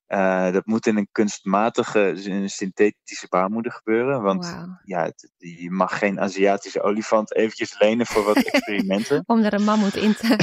Uh, 0.08 0.52
dat 0.52 0.66
moet 0.66 0.86
in 0.86 0.96
een 0.96 1.08
kunstmatige, 1.12 2.22
in 2.24 2.32
een 2.32 2.50
synthetische 2.50 3.26
baarmoeder 3.28 3.72
gebeuren. 3.72 4.22
Want 4.22 4.50
wow. 4.50 4.76
ja, 4.84 5.02
het, 5.02 5.30
je 5.36 5.70
mag 5.70 5.98
geen 5.98 6.20
Aziatische 6.20 6.82
olifant 6.82 7.34
eventjes 7.34 7.78
lenen 7.78 8.06
voor 8.06 8.24
wat 8.24 8.36
experimenten. 8.46 9.22
Om 9.26 9.38
er 9.42 9.52
een 9.52 9.64
mammoet 9.64 9.96
in 9.96 10.14
te... 10.14 10.36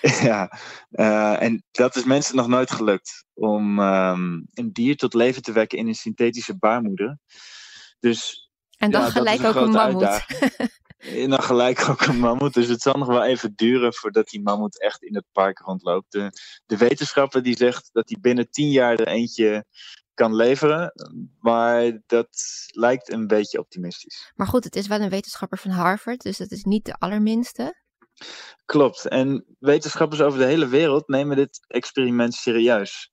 ja, 0.28 0.58
uh, 0.90 1.42
en 1.42 1.64
dat 1.70 1.96
is 1.96 2.04
mensen 2.04 2.36
nog 2.36 2.48
nooit 2.48 2.70
gelukt. 2.70 3.24
Om 3.34 3.78
um, 3.78 4.46
een 4.54 4.72
dier 4.72 4.96
tot 4.96 5.14
leven 5.14 5.42
te 5.42 5.52
wekken 5.52 5.78
in 5.78 5.86
een 5.86 5.94
synthetische 5.94 6.58
baarmoeder. 6.58 7.18
Dus, 8.00 8.50
en 8.78 8.90
dan 8.90 9.02
ja, 9.02 9.10
gelijk 9.10 9.44
ook 9.44 9.54
een 9.54 9.70
mammoet. 9.70 10.24
En 10.96 11.30
dan 11.30 11.42
gelijk 11.42 11.88
ook 11.88 12.00
een 12.00 12.18
mammoet. 12.18 12.54
Dus 12.54 12.68
het 12.68 12.80
zal 12.80 12.94
nog 12.94 13.08
wel 13.08 13.24
even 13.24 13.52
duren 13.54 13.94
voordat 13.94 14.28
die 14.28 14.42
mammoet 14.42 14.80
echt 14.80 15.02
in 15.02 15.14
het 15.14 15.24
park 15.32 15.58
rondloopt. 15.58 16.12
De, 16.12 16.30
de 16.66 16.76
wetenschapper 16.76 17.42
die 17.42 17.56
zegt 17.56 17.88
dat 17.92 18.08
hij 18.08 18.18
binnen 18.20 18.50
tien 18.50 18.70
jaar 18.70 18.94
er 18.94 19.06
eentje 19.06 19.64
kan 20.14 20.34
leveren. 20.34 20.92
Maar 21.40 22.00
dat 22.06 22.28
lijkt 22.66 23.12
een 23.12 23.26
beetje 23.26 23.58
optimistisch. 23.58 24.32
Maar 24.34 24.46
goed, 24.46 24.64
het 24.64 24.76
is 24.76 24.86
wel 24.86 25.00
een 25.00 25.08
wetenschapper 25.08 25.58
van 25.58 25.70
Harvard. 25.70 26.22
Dus 26.22 26.36
dat 26.36 26.50
is 26.50 26.64
niet 26.64 26.84
de 26.84 26.94
allerminste. 26.94 27.84
Klopt. 28.64 29.06
En 29.06 29.44
wetenschappers 29.58 30.20
over 30.20 30.38
de 30.38 30.44
hele 30.44 30.68
wereld 30.68 31.08
nemen 31.08 31.36
dit 31.36 31.64
experiment 31.66 32.34
serieus. 32.34 33.10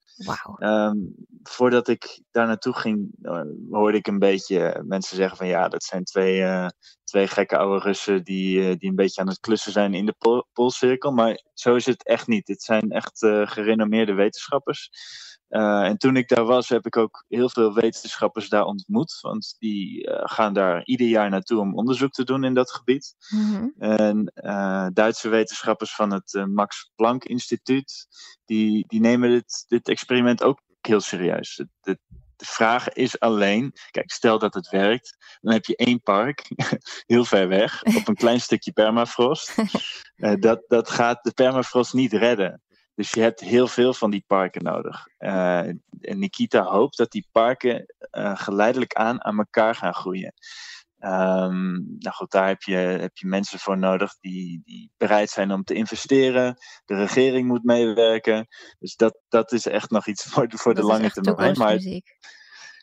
Um, 0.60 1.16
voordat 1.44 1.88
ik 1.88 2.22
daar 2.32 2.48
naartoe 2.48 2.74
ging, 2.74 3.12
uh, 3.22 3.42
hoorde 3.70 3.98
ik 3.98 4.08
een 4.08 4.20
beetje 4.20 4.84
mensen 4.86 5.16
zeggen 5.18 5.38
van 5.38 5.48
ja, 5.48 5.68
dat 5.68 5.84
zijn 5.84 6.04
twee, 6.04 6.40
uh, 6.40 6.68
twee 7.14 7.28
gekke 7.28 7.58
oude 7.58 7.84
Russen 7.84 8.24
die, 8.24 8.60
uh, 8.60 8.76
die 8.78 8.90
een 8.90 8.96
beetje 8.96 9.22
aan 9.22 9.28
het 9.28 9.40
klussen 9.40 9.72
zijn 9.72 9.94
in 9.94 10.06
de 10.06 10.16
pol 10.18 10.48
Poolcirkel. 10.54 11.12
Maar 11.12 11.44
zo 11.54 11.76
is 11.76 11.86
het 11.86 12.06
echt 12.06 12.28
niet. 12.28 12.48
Het 12.48 12.64
zijn 12.64 12.92
echt 12.92 13.20
gerenommeerde 13.44 14.14
wetenschappers. 14.14 14.90
Uh, 15.50 15.84
en 15.84 15.98
toen 15.98 16.16
ik 16.16 16.28
daar 16.28 16.46
was, 16.46 16.70
heb 16.70 16.86
ik 16.86 16.98
ook 16.98 17.26
heel 17.28 17.50
veel 17.50 17.74
wetenschappers 17.74 18.50
daar 18.50 18.64
ontmoet. 18.66 19.18
Want 19.22 19.56
die 19.60 20.08
uh, 20.08 20.22
gaan 20.24 20.54
daar 20.54 20.84
ieder 20.86 21.08
jaar 21.08 21.30
naartoe 21.30 21.60
om 21.60 21.76
onderzoek 21.76 22.12
te 22.12 22.24
doen 22.24 22.44
in 22.44 22.54
dat 22.54 22.72
gebied. 22.72 23.16
Mm 23.30 23.54
-hmm. 23.54 23.74
En 23.78 24.32
uh, 24.36 24.88
Duitse 24.94 25.30
wetenschappers 25.30 25.96
van 25.96 26.12
het 26.12 26.46
Max 26.48 26.92
Planck 26.96 27.24
Instituut, 27.24 28.08
die, 28.46 28.84
die 28.88 29.00
nemen 29.00 29.30
dit, 29.30 29.66
dit 29.68 29.88
experiment 29.88 30.44
ook 30.44 30.60
heel 30.82 31.02
serieus. 31.02 31.58
Het, 31.58 31.70
het, 31.82 32.00
de 32.44 32.50
vraag 32.50 32.90
is 32.90 33.20
alleen, 33.20 33.74
kijk, 33.92 34.12
stel 34.12 34.40
dat 34.40 34.54
het 34.54 34.70
werkt, 34.70 35.38
dan 35.42 35.54
heb 35.54 35.66
je 35.66 35.76
één 35.76 36.02
park, 36.02 36.48
heel 37.14 37.26
ver 37.26 37.48
weg, 37.48 37.84
op 37.84 38.08
een 38.08 38.16
klein 38.16 38.42
stukje 38.42 38.72
permafrost. 38.72 39.56
dat, 40.40 40.64
dat 40.68 40.90
gaat 40.90 41.24
de 41.24 41.32
permafrost 41.32 41.94
niet 41.94 42.14
redden. 42.14 42.62
Dus 42.96 43.12
je 43.12 43.22
hebt 43.22 43.40
heel 43.40 43.68
veel 43.68 43.94
van 43.94 44.12
die 44.12 44.24
parken 44.28 44.64
nodig. 44.64 45.08
Uh, 45.20 45.68
en 46.02 46.20
Nikita 46.20 46.64
hoopt 46.64 46.98
dat 46.98 47.12
die 47.12 47.28
parken 47.32 47.86
uh, 48.12 48.38
geleidelijk 48.38 48.94
aan 48.94 49.24
aan 49.24 49.38
elkaar 49.38 49.76
gaan 49.76 49.94
groeien. 49.94 50.34
Um, 51.06 51.96
nou 51.98 52.16
goed, 52.16 52.32
daar 52.32 52.48
heb 52.48 52.62
je, 52.62 52.76
heb 52.76 53.18
je 53.18 53.28
mensen 53.28 53.60
voor 53.60 53.78
nodig 53.78 54.16
die, 54.20 54.62
die 54.64 54.92
bereid 54.98 55.30
zijn 55.30 55.52
om 55.52 55.64
te 55.64 55.74
investeren. 55.74 56.56
De 56.86 56.96
regering 56.96 57.48
moet 57.48 57.64
meewerken. 57.64 58.48
Dus 58.80 58.96
dat, 58.96 59.20
dat 59.28 59.52
is 59.52 59.66
echt 59.66 59.90
nog 59.90 60.08
iets 60.08 60.24
voor 60.24 60.48
de, 60.48 60.58
voor 60.58 60.74
de 60.74 60.84
lange 60.84 61.10
termijn. 61.10 61.58
Maar, 61.58 61.78
dus 61.78 62.02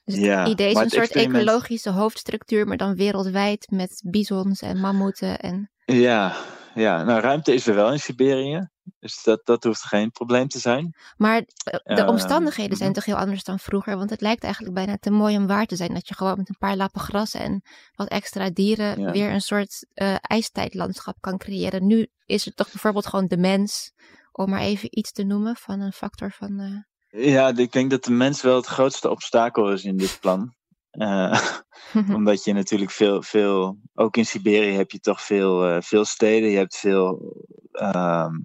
het 0.05 0.17
ja, 0.17 0.47
idee 0.47 0.71
is 0.71 0.77
een 0.77 0.91
soort 0.91 1.03
experiment... 1.03 1.43
ecologische 1.43 1.91
hoofdstructuur, 1.91 2.67
maar 2.67 2.77
dan 2.77 2.95
wereldwijd 2.95 3.71
met 3.71 4.03
bizons 4.07 4.61
en 4.61 4.81
mammoeten. 4.81 5.39
En... 5.39 5.71
Ja, 5.85 6.37
ja, 6.75 7.03
nou 7.03 7.21
ruimte 7.21 7.55
is 7.55 7.67
er 7.67 7.75
wel 7.75 7.93
in 7.93 8.01
Siberië. 8.01 8.69
Dus 8.99 9.23
dat, 9.23 9.41
dat 9.47 9.65
hoeft 9.65 9.83
geen 9.83 10.11
probleem 10.11 10.49
te 10.49 10.59
zijn. 10.59 10.95
Maar 11.17 11.43
de 11.85 12.07
omstandigheden 12.07 12.73
uh, 12.73 12.79
zijn 12.79 12.93
toch 12.93 13.05
heel 13.05 13.17
anders 13.17 13.45
dan 13.45 13.59
vroeger? 13.59 13.97
Want 13.97 14.11
het 14.11 14.21
lijkt 14.21 14.43
eigenlijk 14.43 14.75
bijna 14.75 14.97
te 15.01 15.11
mooi 15.11 15.37
om 15.37 15.47
waar 15.47 15.67
te 15.67 15.77
zijn. 15.77 15.95
Dat 15.95 16.09
je 16.09 16.15
gewoon 16.15 16.37
met 16.37 16.49
een 16.49 16.59
paar 16.59 16.77
lappen 16.77 17.01
gras 17.01 17.35
en 17.35 17.63
wat 17.95 18.09
extra 18.09 18.51
dieren 18.51 19.01
ja. 19.01 19.11
weer 19.11 19.31
een 19.31 19.41
soort 19.41 19.87
uh, 19.95 20.17
ijstijdlandschap 20.21 21.17
kan 21.21 21.39
creëren. 21.39 21.87
Nu 21.87 22.07
is 22.27 22.45
het 22.45 22.57
toch 22.57 22.71
bijvoorbeeld 22.71 23.07
gewoon 23.07 23.27
de 23.27 23.37
mens, 23.37 23.93
om 24.33 24.51
maar 24.51 24.61
even 24.61 24.99
iets 24.99 25.13
te 25.13 25.23
noemen 25.23 25.57
van 25.57 25.81
een 25.81 25.93
factor 25.93 26.33
van. 26.33 26.61
Uh... 26.61 27.27
Ja, 27.27 27.57
ik 27.57 27.73
denk 27.73 27.91
dat 27.91 28.05
de 28.05 28.13
mens 28.13 28.43
wel 28.43 28.57
het 28.57 28.67
grootste 28.67 29.11
obstakel 29.11 29.73
is 29.73 29.85
in 29.85 29.97
dit 29.97 30.19
plan. 30.21 30.55
Uh, 30.93 31.49
omdat 32.17 32.45
je 32.45 32.53
natuurlijk 32.53 32.91
veel, 32.91 33.23
veel, 33.23 33.79
ook 33.95 34.17
in 34.17 34.27
Siberië 34.27 34.73
heb 34.73 34.91
je 34.91 35.01
toch 35.01 35.23
veel, 35.23 35.69
uh, 35.69 35.81
veel 35.81 36.05
steden. 36.05 36.51
Je 36.51 36.57
hebt 36.57 36.77
veel 36.77 37.35
um, 37.73 38.41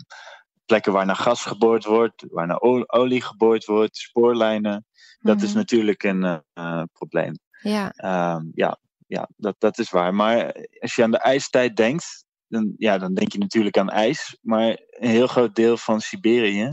plekken 0.66 0.94
waar 0.94 1.06
naar 1.06 1.16
gas 1.16 1.42
geboord 1.42 1.86
wordt, 1.86 2.26
waar 2.30 2.48
naar 2.48 2.62
olie 2.88 3.22
geboord 3.22 3.66
wordt, 3.66 3.98
spoorlijnen. 3.98 4.86
Dat 5.20 5.42
is 5.42 5.54
natuurlijk 5.54 6.04
een 6.04 6.42
uh, 6.54 6.84
probleem. 6.94 7.40
Ja, 7.62 7.94
um, 8.36 8.52
ja, 8.56 8.78
ja 9.08 9.30
dat, 9.38 9.56
dat 9.58 9.78
is 9.78 9.90
waar. 9.90 10.14
Maar 10.14 10.68
als 10.80 10.96
je 10.96 11.04
aan 11.04 11.12
de 11.12 11.18
ijstijd 11.20 11.76
denkt, 11.76 12.26
dan, 12.48 12.74
ja, 12.78 12.98
dan 12.98 13.14
denk 13.14 13.32
je 13.32 13.38
natuurlijk 13.38 13.78
aan 13.78 13.90
ijs. 13.90 14.38
Maar 14.42 14.68
een 14.90 15.10
heel 15.10 15.28
groot 15.28 15.56
deel 15.56 15.78
van 15.78 16.02
Siberië 16.02 16.70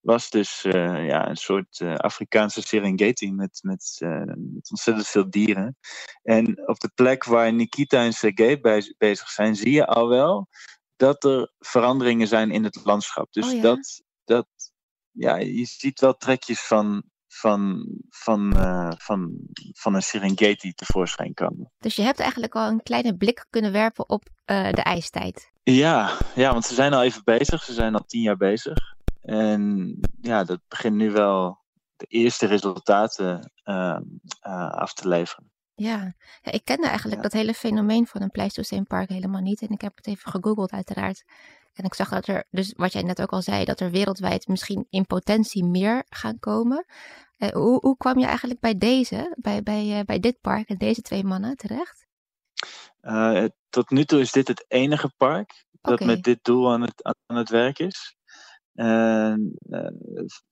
was 0.00 0.30
dus 0.30 0.64
uh, 0.64 1.06
ja, 1.06 1.28
een 1.28 1.36
soort 1.36 1.80
uh, 1.80 1.94
Afrikaanse 1.94 2.62
Serengeti 2.62 3.32
met, 3.32 3.58
met, 3.62 3.96
uh, 3.98 4.22
met 4.24 4.70
ontzettend 4.70 5.06
veel 5.06 5.30
dieren. 5.30 5.76
En 6.22 6.68
op 6.68 6.80
de 6.80 6.90
plek 6.94 7.24
waar 7.24 7.52
Nikita 7.52 8.04
en 8.04 8.12
Sergei 8.12 8.60
bij, 8.60 8.94
bezig 8.98 9.28
zijn, 9.28 9.56
zie 9.56 9.72
je 9.72 9.86
al 9.86 10.08
wel 10.08 10.48
dat 10.96 11.24
er 11.24 11.52
veranderingen 11.58 12.28
zijn 12.28 12.50
in 12.50 12.64
het 12.64 12.80
landschap. 12.84 13.32
Dus 13.32 13.46
oh, 13.46 13.52
ja? 13.52 13.62
dat, 13.62 14.02
dat, 14.24 14.46
ja, 15.10 15.36
je 15.36 15.64
ziet 15.64 16.00
wel 16.00 16.16
trekjes 16.16 16.60
van, 16.60 17.02
van, 17.28 17.86
van, 18.08 18.54
van, 18.98 19.38
van 19.72 19.94
een 19.94 20.02
Serengeti 20.02 20.72
tevoorschijn 20.72 21.34
komen. 21.34 21.72
Dus 21.78 21.96
je 21.96 22.02
hebt 22.02 22.20
eigenlijk 22.20 22.54
al 22.54 22.68
een 22.68 22.82
kleine 22.82 23.16
blik 23.16 23.46
kunnen 23.50 23.72
werpen 23.72 24.08
op 24.08 24.24
de 24.44 24.82
ijstijd. 24.82 25.52
Ja, 25.62 26.18
ja, 26.34 26.52
want 26.52 26.64
ze 26.64 26.74
zijn 26.74 26.94
al 26.94 27.02
even 27.02 27.24
bezig. 27.24 27.62
Ze 27.62 27.72
zijn 27.72 27.94
al 27.94 28.04
tien 28.06 28.22
jaar 28.22 28.36
bezig. 28.36 28.94
En 29.22 29.98
ja, 30.20 30.44
dat 30.44 30.60
begint 30.68 30.96
nu 30.96 31.10
wel 31.10 31.58
de 31.96 32.06
eerste 32.06 32.46
resultaten 32.46 33.52
uh, 33.64 33.98
uh, 34.46 34.70
af 34.70 34.94
te 34.94 35.08
leveren. 35.08 35.52
Ja. 35.74 36.14
ja, 36.42 36.52
ik 36.52 36.64
kende 36.64 36.86
eigenlijk 36.86 37.16
ja. 37.16 37.22
dat 37.22 37.32
hele 37.32 37.54
fenomeen 37.54 38.06
van 38.06 38.22
een 38.22 38.30
Pleistocene 38.30 38.84
park 38.84 39.08
helemaal 39.08 39.40
niet. 39.40 39.62
En 39.62 39.68
ik 39.68 39.80
heb 39.80 39.96
het 39.96 40.06
even 40.06 40.30
gegoogeld 40.30 40.70
uiteraard. 40.70 41.24
En 41.74 41.84
ik 41.84 41.94
zag 41.94 42.08
dat 42.08 42.26
er, 42.26 42.44
dus 42.50 42.72
wat 42.76 42.92
jij 42.92 43.02
net 43.02 43.22
ook 43.22 43.32
al 43.32 43.42
zei, 43.42 43.64
dat 43.64 43.80
er 43.80 43.90
wereldwijd 43.90 44.48
misschien 44.48 44.86
in 44.90 45.06
potentie 45.06 45.64
meer 45.64 46.04
gaan 46.08 46.38
komen. 46.38 46.84
Uh, 47.38 47.48
hoe, 47.48 47.78
hoe 47.80 47.96
kwam 47.96 48.18
je 48.18 48.26
eigenlijk 48.26 48.60
bij 48.60 48.78
deze, 48.78 49.34
bij, 49.36 49.62
bij, 49.62 50.02
bij 50.04 50.20
dit 50.20 50.40
park 50.40 50.68
en 50.68 50.76
deze 50.76 51.02
twee 51.02 51.24
mannen 51.24 51.56
terecht? 51.56 52.06
tot 53.68 53.90
nu 53.90 54.04
toe 54.04 54.20
is 54.20 54.32
dit 54.32 54.48
het 54.48 54.64
enige 54.68 55.12
park 55.16 55.64
dat 55.80 55.92
okay. 55.92 56.06
met 56.06 56.22
dit 56.22 56.38
doel 56.42 56.72
aan 56.72 56.80
het, 56.80 57.02
aan 57.26 57.36
het 57.36 57.48
werk 57.48 57.78
is. 57.78 58.16
En 58.74 59.54
uh, 59.68 59.88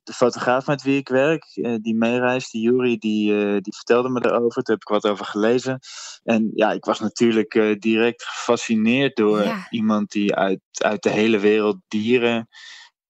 de 0.02 0.12
fotograaf 0.12 0.66
met 0.66 0.82
wie 0.82 0.96
ik 0.96 1.08
werk, 1.08 1.44
uh, 1.54 1.76
die 1.80 1.94
meereist, 1.94 2.52
die 2.52 2.62
Jury, 2.62 2.98
die, 2.98 3.32
uh, 3.32 3.58
die 3.60 3.74
vertelde 3.74 4.08
me 4.08 4.24
erover. 4.24 4.62
Daar 4.62 4.76
heb 4.76 4.80
ik 4.80 4.88
wat 4.88 5.06
over 5.06 5.24
gelezen. 5.24 5.78
En 6.22 6.50
ja, 6.54 6.72
ik 6.72 6.84
was 6.84 7.00
natuurlijk 7.00 7.76
direct 7.78 8.22
gefascineerd 8.24 9.16
door 9.16 9.42
ja. 9.42 9.66
iemand 9.70 10.10
die 10.10 10.34
uit, 10.34 10.60
uit 10.72 11.02
de 11.02 11.10
hele 11.10 11.38
wereld 11.38 11.76
dieren 11.88 12.48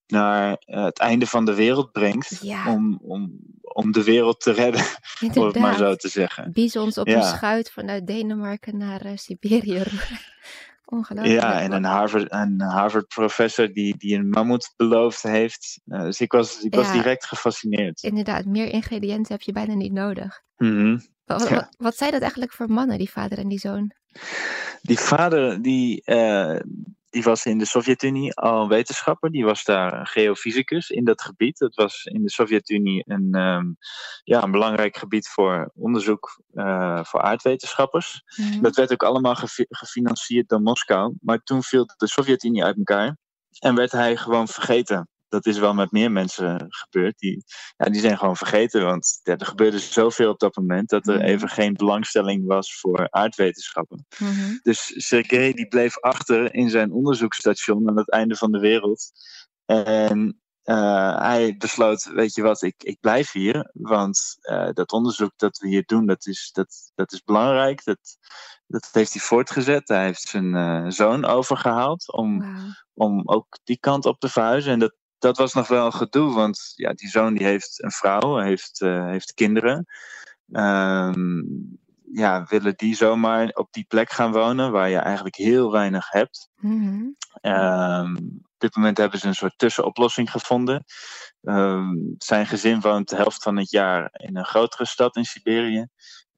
naar 0.07 0.57
het 0.65 0.99
einde 0.99 1.27
van 1.27 1.45
de 1.45 1.55
wereld 1.55 1.93
brengt. 1.93 2.39
Ja. 2.43 2.73
Om, 2.73 2.99
om, 3.03 3.39
om 3.61 3.93
de 3.93 4.05
wereld 4.05 4.41
te 4.41 4.53
redden, 4.53 4.85
om 5.35 5.47
het 5.47 5.59
maar 5.59 5.77
zo 5.77 5.95
te 5.95 6.09
zeggen. 6.09 6.53
Bizons 6.53 6.99
op 6.99 7.07
ja. 7.07 7.17
een 7.17 7.37
schuit 7.37 7.71
vanuit 7.71 8.07
Denemarken 8.07 8.77
naar 8.77 9.19
Siberië. 9.19 9.83
Ongelooflijk. 10.93 11.41
Ja, 11.41 11.61
en 11.61 11.73
een 11.73 11.85
Harvard, 11.85 12.33
een 12.33 12.61
Harvard 12.61 13.09
professor 13.09 13.73
die, 13.73 13.97
die 13.97 14.17
een 14.17 14.29
mammoet 14.29 14.73
beloofd 14.77 15.23
heeft. 15.23 15.81
Uh, 15.87 16.03
dus 16.03 16.21
ik 16.21 16.33
was, 16.33 16.63
ik 16.63 16.75
was 16.75 16.93
direct 16.93 17.27
gefascineerd. 17.27 18.03
Inderdaad, 18.03 18.45
meer 18.45 18.69
ingrediënten 18.69 19.33
heb 19.33 19.43
je 19.43 19.53
bijna 19.53 19.75
niet 19.75 19.93
nodig. 19.93 20.43
Mhm. 20.57 20.99
Wat, 21.25 21.49
Ja. 21.49 21.55
wat, 21.55 21.75
wat 21.79 21.97
zijn 21.97 22.11
dat 22.11 22.21
eigenlijk 22.21 22.53
voor 22.53 22.69
mannen, 22.69 22.99
die 22.99 23.11
vader 23.11 23.39
en 23.39 23.49
die 23.49 23.59
zoon? 23.59 23.93
Die 24.83 24.99
vader, 24.99 25.63
die, 25.63 26.03
eh, 26.05 26.61
die 27.13 27.23
was 27.23 27.45
in 27.45 27.59
de 27.59 27.65
Sovjet-Unie 27.67 28.35
al 28.35 28.69
wetenschapper. 28.69 29.31
Die 29.31 29.45
was 29.45 29.65
daar 29.65 30.07
geofysicus 30.07 30.91
in 30.91 31.05
dat 31.05 31.23
gebied. 31.23 31.59
Dat 31.59 31.75
was 31.75 32.05
in 32.05 32.23
de 32.23 32.31
Sovjet-Unie 32.31 33.03
een, 33.07 33.29
ehm, 33.33 33.67
ja, 34.25 34.43
een 34.43 34.51
belangrijk 34.51 34.97
gebied 34.97 35.29
voor 35.29 35.71
onderzoek 35.75 36.43
uh, 36.55 37.05
voor 37.05 37.21
aardwetenschappers. 37.21 38.23
Mhm. 38.37 38.61
Dat 38.61 38.77
werd 38.77 38.93
ook 38.93 39.03
allemaal 39.03 39.35
gefi- 39.35 39.67
gefinancierd 39.69 40.49
door 40.49 40.61
Moskou. 40.61 41.15
Maar 41.21 41.43
toen 41.43 41.63
viel 41.63 41.87
de 41.97 42.09
Sovjet-Unie 42.09 42.65
uit 42.65 42.77
elkaar 42.77 43.17
en 43.59 43.75
werd 43.75 43.93
hij 43.93 44.17
gewoon 44.17 44.49
vergeten. 44.49 45.09
Dat 45.33 45.47
is 45.47 45.59
wel 45.59 45.75
met 45.75 45.91
meer 45.91 46.11
mensen 46.13 46.67
gebeurd. 46.69 47.19
Die, 47.19 47.45
ja, 47.77 47.85
die 47.91 48.01
zijn 48.01 48.19
gewoon 48.19 48.37
vergeten. 48.37 48.85
Want 48.85 49.21
ja, 49.23 49.37
er 49.37 49.47
gebeurde 49.47 49.79
zoveel 49.79 50.31
op 50.31 50.39
dat 50.39 50.57
moment 50.57 50.89
dat 50.89 51.07
er 51.09 51.17
Mhm. 51.17 51.25
even 51.25 51.49
geen 51.49 51.75
belangstelling 51.75 52.47
was 52.47 52.81
voor 52.81 53.11
aardwetenschappen. 53.11 54.07
Mhm. 54.19 54.57
Dus 54.63 54.93
Sergej 55.07 55.53
die 55.53 55.69
bleef 55.69 55.99
achter 56.01 56.55
in 56.55 56.71
zijn 56.71 56.93
onderzoeksstation 56.93 57.89
aan 57.89 57.97
het 57.97 58.11
einde 58.11 58.37
van 58.37 58.53
de 58.53 58.59
wereld. 58.59 59.11
En 59.65 60.41
eh, 60.63 61.19
hij 61.19 61.57
besloot, 61.57 62.05
weet 62.05 62.35
je 62.35 62.43
wat, 62.43 62.63
ik, 62.63 62.83
ik 62.83 63.01
blijf 63.01 63.33
hier. 63.33 63.71
Want 63.73 64.37
eh, 64.41 64.69
dat 64.73 64.93
onderzoek 64.93 65.33
dat 65.37 65.59
we 65.59 65.69
hier 65.69 65.83
doen, 65.87 66.07
dat 66.07 66.27
is, 66.27 66.51
dat, 66.53 66.93
dat 66.95 67.13
is 67.13 67.23
belangrijk. 67.23 67.85
Dat, 67.85 67.99
dat 68.67 68.89
heeft 68.93 69.13
hij 69.13 69.23
voortgezet. 69.23 69.89
Hij 69.89 70.05
heeft 70.05 70.21
zijn 70.29 70.55
eh, 70.57 70.85
zoon 70.89 71.25
overgehaald 71.25 72.13
om, 72.13 72.45
om 72.95 73.23
ook 73.29 73.59
die 73.65 73.79
kant 73.79 74.07
op 74.07 74.19
te 74.21 74.29
verhuizen. 74.29 74.73
En 74.73 74.79
dat, 74.79 74.95
dat 75.23 75.37
was 75.37 75.53
nog 75.53 75.69
wel 75.69 75.91
gedoe, 75.91 76.35
want 76.35 76.73
ja, 76.75 76.93
die 76.93 77.09
zoon 77.09 77.35
die 77.35 77.47
heeft 77.47 77.83
een 77.83 77.91
vrouw, 77.91 78.39
heeft, 78.39 78.81
eh, 78.81 79.07
heeft 79.07 79.35
kinderen. 79.35 79.87
Ehm, 80.53 81.43
ja, 82.13 82.47
willen 82.49 82.75
die 82.77 82.95
zomaar 82.95 83.49
op 83.49 83.69
die 83.73 83.85
plek 83.89 84.11
gaan 84.11 84.33
wonen 84.33 84.71
waar 84.71 84.89
je 84.89 84.99
eigenlijk 84.99 85.37
heel 85.37 85.73
weinig 85.73 86.11
hebt. 86.11 86.49
Mhm. 86.57 87.05
Ehm, 87.41 88.17
op 88.43 88.59
dit 88.59 88.77
moment 88.77 88.99
hebben 88.99 89.19
ze 89.19 89.27
een 89.27 89.35
soort 89.35 89.59
tussenoplossing 89.59 90.31
gevonden. 90.31 90.85
Ehm, 91.43 91.95
zijn 92.19 92.47
gezin 92.47 92.81
woont 92.81 93.09
de 93.09 93.17
helft 93.17 93.43
van 93.43 93.57
het 93.57 93.71
jaar 93.71 94.09
in 94.13 94.37
een 94.37 94.45
grotere 94.45 94.87
stad 94.87 95.17
in 95.17 95.25
Siberië. 95.25 95.87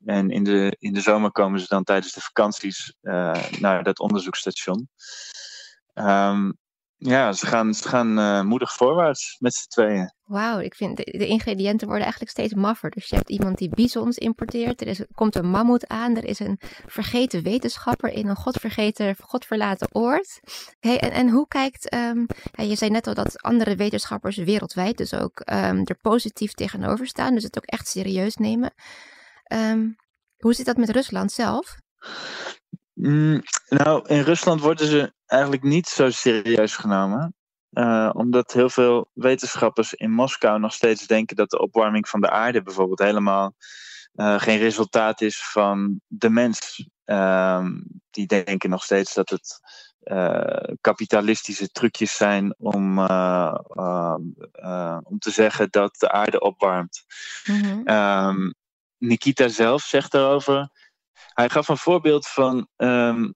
En 0.05 0.31
in 0.31 0.45
de, 0.45 0.77
in 0.79 0.93
de 0.93 1.01
zomer 1.01 1.33
komen 1.33 1.61
ze 1.61 1.67
dan 1.69 1.85
tijdens 1.85 2.13
de 2.13 2.21
vakanties 2.21 2.97
eh, 3.01 3.45
naar 3.59 3.83
dat 3.83 3.99
onderzoeksstation. 3.99 4.89
Ehm, 5.95 6.51
ja, 7.07 7.33
ze 7.33 7.47
gaan, 7.47 7.75
ze 7.75 7.89
gaan 7.89 8.19
eh, 8.19 8.43
moedig 8.43 8.73
voorwaarts 8.73 9.37
met 9.39 9.55
z'n 9.55 9.69
tweeën. 9.69 10.13
Wauw, 10.25 10.59
ik 10.59 10.75
vind 10.75 10.97
de, 10.97 11.05
de 11.05 11.27
ingrediënten 11.27 11.87
worden 11.87 12.03
eigenlijk 12.03 12.31
steeds 12.31 12.55
maffer. 12.55 12.91
Dus 12.91 13.09
je 13.09 13.17
hebt 13.17 13.31
iemand 13.31 13.59
die 13.59 13.69
bisons 13.69 14.19
importeert, 14.19 14.81
er 14.81 14.87
is, 14.87 15.05
komt 15.15 15.35
een 15.35 15.51
mammoet 15.51 15.89
aan, 15.89 16.17
er 16.17 16.25
is 16.25 16.39
een 16.39 16.61
vergeten 16.87 17.43
wetenschapper 17.43 18.11
in 18.11 18.29
een 18.29 18.37
godvergeten, 18.37 19.17
godverlaten 19.21 19.89
oord. 19.93 20.41
Hey, 20.81 21.01
en, 21.01 21.11
en 21.11 21.29
hoe 21.31 21.49
kijkt, 21.49 21.89
ehm, 21.89 22.25
ja, 22.53 22.65
je 22.65 22.77
zei 22.77 22.91
net 22.91 23.07
al 23.07 23.15
dat 23.15 23.43
andere 23.43 23.77
wetenschappers 23.77 24.37
wereldwijd 24.37 24.97
dus 24.97 25.15
ook 25.15 25.41
ehm, 25.41 25.81
er 25.85 25.99
positief 26.01 26.53
tegenover 26.53 27.07
staan, 27.07 27.35
dus 27.35 27.43
het 27.43 27.57
ook 27.57 27.67
echt 27.67 27.89
serieus 27.89 28.37
nemen. 28.37 28.75
Ehm, 29.45 29.89
hoe 30.37 30.55
zit 30.55 30.67
dat 30.67 30.77
met 30.77 30.91
Rusland 30.91 31.33
zelf? 31.33 31.77
Mm, 32.95 33.43
nou, 33.69 34.09
in 34.09 34.21
Rusland 34.21 34.61
worden 34.61 34.87
ze 34.87 35.13
eigenlijk 35.35 35.63
niet 35.63 35.87
zo 35.87 36.11
serieus 36.11 36.77
genomen. 36.77 37.35
Eh, 37.71 38.11
omdat 38.13 38.53
heel 38.53 38.71
veel 38.71 39.11
wetenschappers 39.13 39.95
in 39.95 40.11
Moskou 40.11 40.61
nog 40.61 40.73
steeds 40.73 41.07
denken 41.07 41.37
dat 41.37 41.51
de 41.51 41.61
opwarming 41.61 42.09
van 42.09 42.21
de 42.21 42.31
aarde 42.31 42.63
bijvoorbeeld 42.63 42.99
helemaal 42.99 43.55
eh, 44.15 44.41
geen 44.41 44.59
resultaat 44.59 45.21
is 45.21 45.45
van 45.51 46.01
de 46.07 46.31
mens. 46.31 46.89
Ehm, 47.05 47.81
die 48.11 48.27
denken 48.27 48.71
nog 48.71 48.85
steeds 48.85 49.15
dat 49.15 49.31
het 49.31 49.61
eh, 50.05 50.75
kapitalistische 50.81 51.69
trucjes 51.69 52.17
zijn 52.17 52.55
om, 52.59 52.99
eh, 52.99 53.55
eh, 53.69 54.17
eh, 54.53 54.99
om 55.03 55.19
te 55.19 55.31
zeggen 55.31 55.71
dat 55.71 55.97
de 55.99 56.11
aarde 56.11 56.41
opwarmt. 56.41 57.05
Mhm. 57.45 57.81
Ehm, 57.85 58.51
Nikita 58.99 59.49
zelf 59.49 59.83
zegt 59.83 60.13
daarover. 60.13 60.69
Hij 61.13 61.49
gaf 61.49 61.69
een 61.69 61.77
voorbeeld 61.77 62.29
van, 62.29 62.69
ehm, 62.77 63.31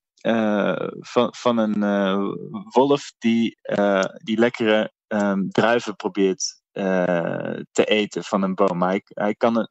van, 1.00 1.34
van 1.36 1.58
een 1.58 1.82
eh, 1.82 2.32
wolf 2.74 3.12
die, 3.18 3.58
eh, 3.62 4.04
die 4.22 4.38
lekkere 4.38 4.92
ehm, 5.06 5.48
druiven 5.48 5.96
probeert 5.96 6.62
eh, 6.72 7.60
te 7.72 7.84
eten 7.84 8.24
van 8.24 8.42
een 8.42 8.54
boom. 8.54 8.82
Hij, 8.82 9.02
hij, 9.08 9.34
kan 9.34 9.58
er, 9.58 9.68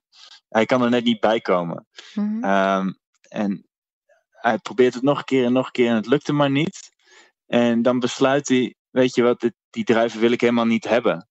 hij 0.49 0.65
kan 0.65 0.83
er 0.83 0.89
net 0.89 1.03
niet 1.03 1.19
bij 1.19 1.41
komen. 1.41 1.87
Mhm. 2.13 2.43
Ehm, 2.43 2.91
en 3.29 3.67
hij 4.31 4.57
probeert 4.57 4.93
het 4.93 5.03
nog 5.03 5.17
een 5.17 5.23
keer 5.25 5.45
en 5.45 5.53
nog 5.53 5.65
een 5.65 5.71
keer 5.71 5.89
en 5.89 5.95
het 5.95 6.07
lukt 6.07 6.27
hem 6.27 6.35
maar 6.35 6.51
niet. 6.51 6.89
En 7.47 7.81
dan 7.81 7.99
besluit 7.99 8.47
hij, 8.47 8.75
weet 8.89 9.15
je 9.15 9.23
wat, 9.23 9.39
dit- 9.39 9.55
die 9.69 9.83
druiven 9.83 10.19
wil 10.19 10.31
ik 10.31 10.41
helemaal 10.41 10.65
niet 10.65 10.87
hebben. 10.89 11.27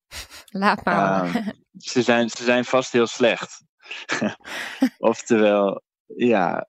Laat 0.47 0.85
maar. 0.85 1.25
Ehm, 1.25 1.51
ze, 1.79 2.03
zijn, 2.03 2.31
ze 2.31 2.45
zijn 2.45 2.65
vast 2.65 2.93
heel 2.93 3.07
slecht. 3.07 3.65
Oftewel, 4.99 5.83
ja, 6.07 6.67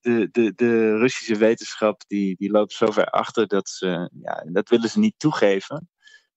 de, 0.00 0.28
de, 0.32 0.52
de 0.54 0.96
Russische 0.96 1.36
wetenschap 1.36 2.02
die, 2.06 2.36
die 2.36 2.50
loopt 2.50 2.72
zo 2.72 2.90
ver 2.90 3.06
achter 3.10 3.46
dat 3.46 3.68
ze, 3.68 4.10
ja, 4.22 4.44
dat 4.52 4.68
willen 4.68 4.88
ze 4.88 4.98
niet 4.98 5.18
toegeven. 5.18 5.88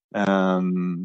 Ehm, 0.09 0.95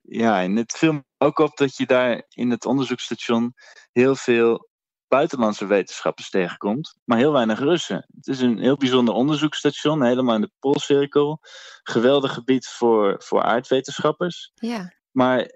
ja, 0.00 0.42
en 0.42 0.56
het 0.56 0.72
viel 0.72 0.92
me 0.92 1.04
ook 1.18 1.38
op 1.38 1.56
dat 1.56 1.76
je 1.76 1.86
daar 1.86 2.22
in 2.28 2.50
het 2.50 2.64
onderzoeksstation 2.64 3.54
heel 3.92 4.16
veel 4.16 4.68
buitenlandse 5.08 5.66
wetenschappers 5.66 6.30
tegenkomt, 6.30 6.96
maar 7.04 7.18
heel 7.18 7.32
weinig 7.32 7.58
Russen. 7.58 8.06
Het 8.14 8.26
is 8.26 8.40
een 8.40 8.58
heel 8.58 8.76
bijzonder 8.76 9.14
onderzoeksstation, 9.14 10.04
helemaal 10.04 10.34
in 10.34 10.40
de 10.40 10.50
Poolcirkel. 10.58 11.38
Geweldig 11.82 12.32
gebied 12.32 12.66
voor, 12.66 13.22
voor 13.22 13.42
aardwetenschappers. 13.42 14.52
ja. 14.54 14.94
Maar 15.10 15.54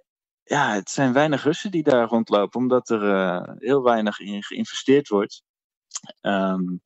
ja, 0.50 0.72
het 0.74 0.90
zijn 0.90 1.12
weinig 1.12 1.42
Russen 1.42 1.70
die 1.70 1.82
daar 1.82 2.08
rondlopen, 2.08 2.60
omdat 2.60 2.90
er 2.90 3.14
eh, 3.14 3.54
heel 3.58 3.82
weinig 3.82 4.18
in 4.18 4.42
geïnvesteerd 4.42 5.08
wordt. 5.08 5.42
Ehm, 6.20 6.76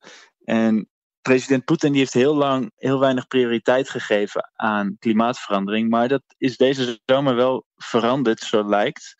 en 0.43 0.89
president 1.21 1.65
Poetin 1.65 1.91
die 1.91 1.99
heeft 1.99 2.13
heel 2.13 2.35
lang 2.35 2.71
heel 2.75 2.99
weinig 2.99 3.27
prioriteit 3.27 3.89
gegeven 3.89 4.51
aan 4.53 4.95
klimaatverandering. 4.99 5.89
Maar 5.89 6.07
dat 6.07 6.23
is 6.37 6.57
deze 6.57 6.99
zomer 7.05 7.35
wel 7.35 7.65
veranderd, 7.75 8.39
zo 8.39 8.69
lijkt. 8.69 9.15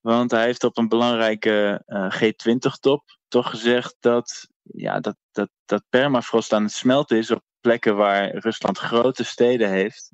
Want 0.00 0.30
hij 0.30 0.44
heeft 0.44 0.64
op 0.64 0.78
een 0.78 0.88
belangrijke 0.88 1.82
eh, 1.86 2.22
G20-top 2.22 3.18
toch 3.28 3.50
gezegd 3.50 3.96
dat, 4.00 4.48
ja, 4.62 5.00
dat, 5.00 5.16
dat, 5.32 5.48
dat 5.64 5.82
permafrost 5.88 6.52
aan 6.52 6.62
het 6.62 6.72
smelten 6.72 7.18
is 7.18 7.30
op 7.30 7.42
plekken 7.60 7.96
waar 7.96 8.36
Rusland 8.36 8.78
grote 8.78 9.24
steden 9.24 9.70
heeft. 9.70 10.10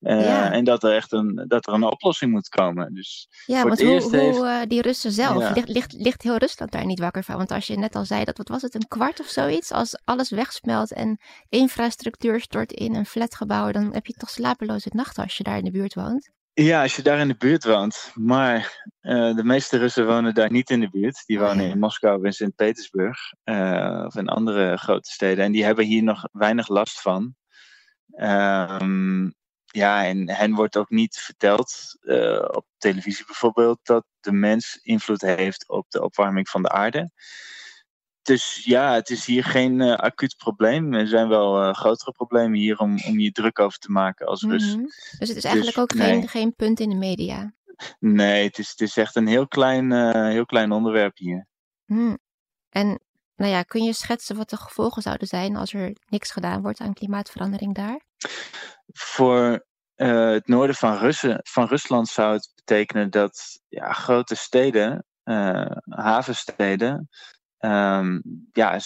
Eh, 0.00 0.24
Ja. 0.24 0.52
En 0.52 0.64
dat 0.64 0.82
er 0.84 0.94
echt 0.94 1.12
een, 1.12 1.44
dat 1.48 1.66
er 1.66 1.72
een 1.72 1.82
oplossing 1.84 2.32
moet 2.32 2.48
komen. 2.48 2.94
Dus 2.94 3.28
Ja, 3.46 3.60
Voor 3.60 3.68
want 3.68 3.78
het 3.80 3.88
hoe, 3.88 3.96
eerst 3.96 4.10
hoe 4.10 4.16
heeft- 4.20 4.42
eh, 4.42 4.68
die 4.68 4.82
Russen 4.82 5.12
zelf, 5.12 5.42
Ja. 5.42 5.52
ligt, 5.54 5.68
ligt, 5.68 5.92
ligt 5.92 6.22
heel 6.22 6.36
Rusland 6.36 6.72
daar 6.72 6.86
niet 6.86 6.98
wakker 6.98 7.24
van? 7.24 7.36
Want 7.36 7.50
als 7.50 7.66
je 7.66 7.78
net 7.78 7.94
al 7.96 8.04
zei 8.04 8.24
dat, 8.24 8.36
wat 8.36 8.48
was 8.48 8.62
het, 8.62 8.74
een 8.74 8.88
kwart 8.88 9.20
of 9.20 9.26
zoiets? 9.26 9.72
Als 9.72 10.00
alles 10.04 10.30
wegsmelt 10.30 10.92
en 10.92 11.20
infrastructuur 11.48 12.40
stort 12.40 12.72
in 12.72 12.94
een 12.94 13.06
flatgebouw, 13.06 13.70
dan 13.72 13.92
heb 13.94 14.06
je 14.06 14.12
toch 14.12 14.30
slapeloze 14.30 14.90
nachten 14.92 15.22
als 15.22 15.36
je 15.36 15.42
daar 15.44 15.58
in 15.58 15.64
de 15.64 15.70
buurt 15.70 15.94
woont? 15.94 16.30
Ja, 16.52 16.82
als 16.82 16.96
je 16.96 17.02
daar 17.02 17.18
in 17.18 17.28
de 17.28 17.36
buurt 17.36 17.64
woont. 17.64 18.10
Maar 18.14 18.84
eh, 19.00 19.34
de 19.34 19.44
meeste 19.44 19.78
Russen 19.78 20.06
wonen 20.06 20.34
daar 20.34 20.50
niet 20.50 20.70
in 20.70 20.80
de 20.80 20.90
buurt. 20.90 21.22
Die 21.26 21.40
Oh, 21.40 21.46
wonen 21.46 21.68
in 21.70 21.78
Moskou 21.78 22.24
en 22.24 22.32
Sint-Petersburg. 22.32 23.18
eh, 23.44 24.02
of 24.06 24.14
in 24.16 24.28
andere 24.28 24.76
grote 24.76 25.10
steden. 25.10 25.44
En 25.44 25.52
die 25.52 25.64
hebben 25.64 25.84
hier 25.84 26.02
nog 26.02 26.28
weinig 26.32 26.68
last 26.68 27.00
van. 27.00 27.34
Ehm, 28.12 29.30
ja, 29.76 30.04
en 30.04 30.30
hen 30.30 30.54
wordt 30.54 30.76
ook 30.76 30.90
niet 30.90 31.16
verteld, 31.16 31.96
eh, 32.00 32.48
op 32.50 32.66
televisie 32.78 33.24
bijvoorbeeld, 33.26 33.78
dat 33.82 34.04
de 34.20 34.32
mens 34.32 34.78
invloed 34.82 35.20
heeft 35.20 35.68
op 35.68 35.90
de 35.90 36.02
opwarming 36.02 36.48
van 36.48 36.62
de 36.62 36.68
aarde. 36.68 37.10
Dus 38.22 38.64
ja, 38.64 38.94
het 38.94 39.10
is 39.10 39.26
hier 39.26 39.44
geen 39.44 39.80
eh, 39.80 39.94
acuut 39.94 40.36
probleem. 40.36 40.94
Er 40.94 41.06
zijn 41.06 41.28
wel 41.28 41.62
eh, 41.62 41.74
grotere 41.74 42.12
problemen 42.12 42.58
hier 42.58 42.78
om, 42.78 42.98
om 43.06 43.18
je 43.18 43.32
druk 43.32 43.58
over 43.58 43.78
te 43.78 43.90
maken 43.90 44.26
als 44.26 44.42
Rus. 44.42 44.74
Mhm. 44.74 44.84
Dus 45.18 45.28
het 45.28 45.36
is 45.36 45.44
eigenlijk 45.44 45.78
ook 45.78 45.94
nee. 45.94 46.06
geen, 46.06 46.28
geen 46.28 46.54
punt 46.54 46.80
in 46.80 46.88
de 46.88 46.96
media. 46.96 47.54
Nee, 47.98 48.44
het 48.44 48.58
is, 48.58 48.70
het 48.70 48.80
is 48.80 48.96
echt 48.96 49.16
een 49.16 49.26
heel 49.26 49.48
klein, 49.48 49.92
heel 50.30 50.46
klein 50.46 50.72
onderwerp 50.72 51.16
hier. 51.16 51.46
Hm. 51.84 52.16
En 52.68 53.00
nou 53.34 53.50
ja, 53.50 53.62
kun 53.62 53.82
je 53.82 53.92
schetsen 53.92 54.36
wat 54.36 54.50
de 54.50 54.56
gevolgen 54.56 55.02
zouden 55.02 55.28
zijn 55.28 55.56
als 55.56 55.72
er 55.72 55.96
niks 56.08 56.30
gedaan 56.30 56.62
wordt 56.62 56.80
aan 56.80 56.94
klimaatverandering 56.94 57.74
daar? 57.74 58.05
Voor 58.92 59.66
eh, 59.94 60.30
het 60.30 60.46
noorden 60.48 60.76
van, 60.76 60.96
Russen, 60.96 61.40
van 61.42 61.66
Rusland 61.66 62.08
zou 62.08 62.32
het 62.32 62.52
betekenen 62.54 63.10
dat 63.10 63.60
ja, 63.68 63.92
grote 63.92 64.34
steden, 64.34 65.04
eh, 65.22 65.70
havensteden, 65.84 67.08
ehm, 67.58 68.20
ja, 68.52 68.78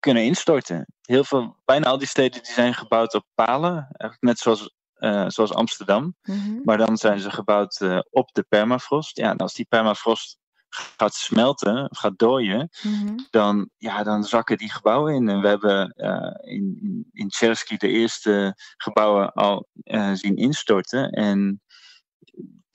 kunnen 0.00 0.24
instorten. 0.24 0.86
Heel 1.02 1.24
veel, 1.24 1.56
bijna 1.64 1.88
al 1.88 1.98
die 1.98 2.08
steden 2.08 2.42
die 2.42 2.52
zijn 2.52 2.74
gebouwd 2.74 3.14
op 3.14 3.24
palen, 3.34 3.88
net 4.20 4.38
zoals, 4.38 4.74
eh, 4.94 5.24
zoals 5.28 5.52
Amsterdam. 5.52 6.16
Mhm. 6.22 6.60
Maar 6.64 6.78
dan 6.78 6.96
zijn 6.96 7.20
ze 7.20 7.30
gebouwd 7.30 8.02
op 8.10 8.32
de 8.32 8.42
permafrost. 8.48 9.16
Ja, 9.16 9.30
en 9.30 9.36
als 9.36 9.54
die 9.54 9.66
permafrost 9.68 10.38
gaat 10.68 11.14
smelten, 11.14 11.88
gaat 11.90 12.18
dooien, 12.18 12.68
Mhm. 12.82 13.18
dan, 13.30 13.70
ja, 13.76 14.02
dan 14.02 14.24
zakken 14.24 14.56
die 14.58 14.72
gebouwen 14.72 15.14
in. 15.14 15.28
En 15.28 15.40
we 15.40 15.48
hebben 15.48 15.88
eh, 15.90 16.52
in, 16.54 16.78
in, 16.82 17.08
in 17.12 17.30
Cherski 17.30 17.76
de 17.76 17.88
eerste 17.88 18.54
gebouwen 18.76 19.32
al 19.32 19.66
eh, 19.82 20.12
zien 20.12 20.36
instorten. 20.36 21.10
En 21.10 21.62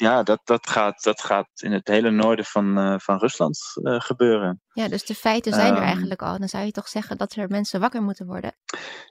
ja, 0.03 0.23
dat, 0.23 0.41
dat, 0.43 0.69
gaat, 0.69 1.03
dat 1.03 1.21
gaat 1.21 1.47
in 1.61 1.71
het 1.71 1.87
hele 1.87 2.11
noorden 2.11 2.45
van, 2.45 2.77
eh, 2.77 2.95
van 2.99 3.17
Rusland 3.17 3.59
eh, 3.83 3.99
gebeuren. 3.99 4.61
Ja, 4.73 4.87
dus 4.87 5.05
de 5.05 5.15
feiten 5.15 5.53
zijn 5.53 5.71
er 5.71 5.77
Ehm. 5.77 5.85
eigenlijk 5.85 6.21
al. 6.21 6.39
Dan 6.39 6.47
zou 6.49 6.65
je 6.65 6.71
toch 6.71 6.87
zeggen 6.87 7.17
dat 7.17 7.35
er 7.35 7.47
mensen 7.49 7.79
wakker 7.79 8.01
moeten 8.01 8.25
worden. 8.25 8.55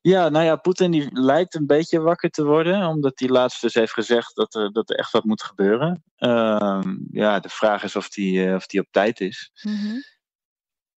Ja, 0.01 0.29
nou 0.29 0.45
ja, 0.45 0.57
Poetin 0.57 0.91
die 0.91 1.09
lijkt 1.13 1.55
een 1.55 1.67
beetje 1.67 2.01
wakker 2.01 2.31
te 2.31 2.45
worden, 2.45 2.87
omdat 2.87 3.19
hij 3.19 3.29
laatst 3.29 3.61
dus 3.61 3.75
heeft 3.75 3.93
gezegd 3.93 4.35
dat 4.35 4.55
er, 4.55 4.73
dat 4.73 4.91
er 4.91 4.97
echt 4.97 5.13
wat 5.13 5.25
moet 5.25 5.43
gebeuren. 5.43 6.05
Ehm, 6.17 6.97
ja, 7.11 7.41
de 7.41 7.49
vraag 7.49 7.83
is 7.83 7.97
of 7.97 8.09
die, 8.09 8.47
eh, 8.47 8.55
of 8.55 8.67
die 8.67 8.81
op 8.81 8.87
tijd 8.91 9.21
is. 9.21 9.51
Mhm. 9.63 9.97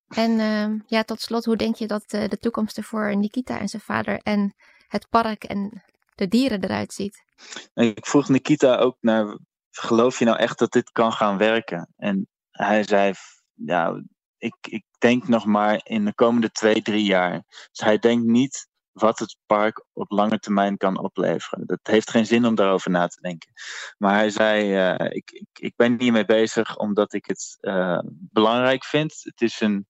En 0.08 0.40
ehm, 0.40 0.80
ja, 0.86 1.04
tot 1.04 1.22
slot, 1.22 1.46
hoe 1.46 1.56
denk 1.58 1.76
je 1.76 1.88
dat 1.88 2.10
de 2.10 2.38
toekomst 2.40 2.78
er 2.78 2.84
voor 2.84 3.16
Nikita 3.18 3.60
en 3.60 3.68
zijn 3.68 3.82
vader 3.82 4.20
en 4.24 4.56
het 4.88 5.10
park 5.10 5.44
en 5.44 5.84
de 6.16 6.28
dieren 6.28 6.64
eruit 6.64 6.94
ziet? 6.94 7.24
Ik 7.74 8.06
vroeg 8.06 8.30
Nikita 8.30 8.76
ook 8.76 8.98
naar, 9.02 9.38
geloof 9.80 10.20
je 10.20 10.26
nou 10.26 10.38
echt 10.38 10.60
dat 10.60 10.72
dit 10.72 10.92
kan 10.92 11.14
gaan 11.14 11.38
werken? 11.38 11.94
En 11.98 12.28
hij 12.52 12.84
zei, 12.84 13.14
ja, 13.54 14.02
ik, 14.38 14.56
ik 14.62 14.84
denk 14.98 15.28
nog 15.28 15.46
maar 15.46 15.80
in 15.84 16.06
de 16.06 16.14
komende 16.14 16.52
twee, 16.52 16.82
drie 16.82 17.04
jaar. 17.04 17.44
Dus 17.48 17.80
hij 17.80 18.00
denkt 18.00 18.26
niet 18.26 18.68
wat 18.92 19.20
het 19.20 19.38
park 19.46 19.86
op 19.94 20.12
lange 20.12 20.40
termijn 20.40 20.78
kan 20.78 20.98
opleveren. 20.98 21.66
Dat 21.66 21.80
heeft 21.82 22.10
geen 22.10 22.26
zin 22.26 22.46
om 22.46 22.56
daarover 22.56 22.92
na 22.92 23.08
te 23.08 23.22
denken. 23.22 23.52
Maar 23.98 24.14
hij 24.14 24.30
zei, 24.30 24.76
eh, 24.76 25.16
ik, 25.16 25.32
ik, 25.32 25.48
ik 25.60 25.74
ben 25.76 26.00
hiermee 26.00 26.26
bezig 26.26 26.78
omdat 26.78 27.14
ik 27.14 27.26
het 27.26 27.58
eh, 27.60 28.00
belangrijk 28.08 28.86
vind. 28.86 29.20
Het 29.24 29.42
is 29.42 29.62
een... 29.62 29.88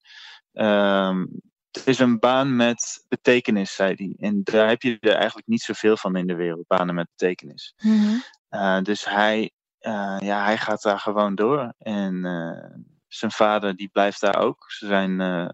ehm, 0.54 1.26
het 1.72 1.88
is 1.88 2.00
een 2.00 2.20
baan 2.20 2.56
met 2.56 3.06
betekenis, 3.08 3.76
zei 3.76 3.94
hij. 3.96 4.16
En 4.30 4.42
daar 4.44 4.68
heb 4.68 4.82
je 4.82 4.98
er 5.00 5.16
eigenlijk 5.16 5.48
niet 5.48 5.62
zoveel 5.62 5.98
van 5.98 6.16
in 6.16 6.28
de 6.28 6.36
wereld, 6.36 6.68
banen 6.68 6.96
met 6.96 7.08
betekenis. 7.16 7.74
Mhm. 7.78 8.16
Uh, 8.50 8.82
dus 8.82 9.06
hij, 9.06 9.52
uh, 9.88 10.18
ja, 10.20 10.44
hij 10.44 10.58
gaat 10.58 10.82
daar 10.82 11.00
gewoon 11.00 11.36
door. 11.36 11.74
En 11.78 12.26
uh, 12.26 12.86
zijn 13.08 13.32
vader 13.32 13.76
die 13.76 13.88
blijft 13.88 14.22
daar 14.22 14.38
ook. 14.38 14.72
Ze, 14.72 14.86
zijn, 14.86 15.20
uh, 15.20 15.50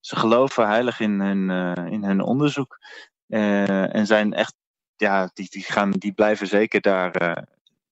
ze 0.00 0.16
geloven 0.16 0.66
heilig 0.66 1.00
in 1.00 1.20
hun, 1.20 1.50
in 1.90 2.04
hun 2.04 2.20
onderzoek. 2.20 2.78
en 3.26 4.06
zijn 4.06 4.32
echt, 4.32 4.54
ja, 4.96 5.30
die, 5.32 5.48
die, 5.50 5.62
gaan, 5.62 5.90
die 5.90 6.12
blijven 6.12 6.46
zeker 6.46 6.80
daar, 6.80 7.44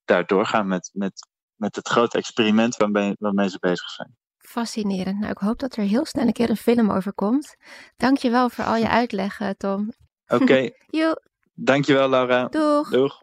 daar 0.04 0.26
doorgaan 0.26 0.66
met, 0.66 0.90
met, 0.92 1.28
met 1.54 1.76
het 1.76 1.88
grote 1.88 2.18
experiment 2.18 2.76
waarmee, 2.76 3.14
waarmee 3.18 3.48
ze 3.48 3.58
bezig 3.58 3.88
zijn. 3.88 4.16
Fascinerend. 4.38 5.18
Nou, 5.18 5.30
ik 5.30 5.38
hoop 5.38 5.58
dat 5.58 5.76
er 5.76 5.84
heel 5.84 6.04
snel 6.04 6.26
een 6.26 6.32
keer 6.32 6.50
een 6.50 6.56
film 6.56 6.90
over 6.90 7.12
komt. 7.12 7.56
Dankjewel 7.96 8.48
voor 8.48 8.64
al 8.64 8.76
je 8.76 8.88
uitleg, 9.00 9.40
Tom. 9.56 9.92
Oké. 10.26 10.42
Okay. 10.88 11.16
Dankjewel, 11.54 12.08
Laura. 12.08 12.48
Doeg. 12.48 12.90
Doeg. 12.90 13.22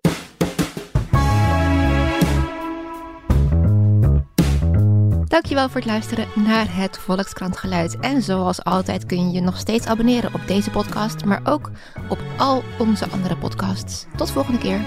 Dankjewel 5.30 5.70
voor 5.70 5.82
het 5.82 5.90
luisteren 5.90 6.28
naar 6.36 6.76
het 6.76 6.98
Volkskrant 6.98 7.58
Geluid. 7.58 8.00
En 8.00 8.22
zoals 8.22 8.64
altijd 8.64 9.06
kun 9.06 9.28
je 9.28 9.32
je 9.34 9.42
nog 9.42 9.58
steeds 9.58 9.88
abonneren 9.88 10.34
op 10.34 10.42
deze 10.48 10.70
podcast, 10.70 11.26
maar 11.26 11.42
ook 11.44 11.72
op 12.10 12.20
al 12.38 12.64
onze 12.80 13.10
andere 13.10 13.38
podcasts. 13.38 14.06
Tot 14.16 14.32
volgende 14.32 14.60
keer. 14.60 14.80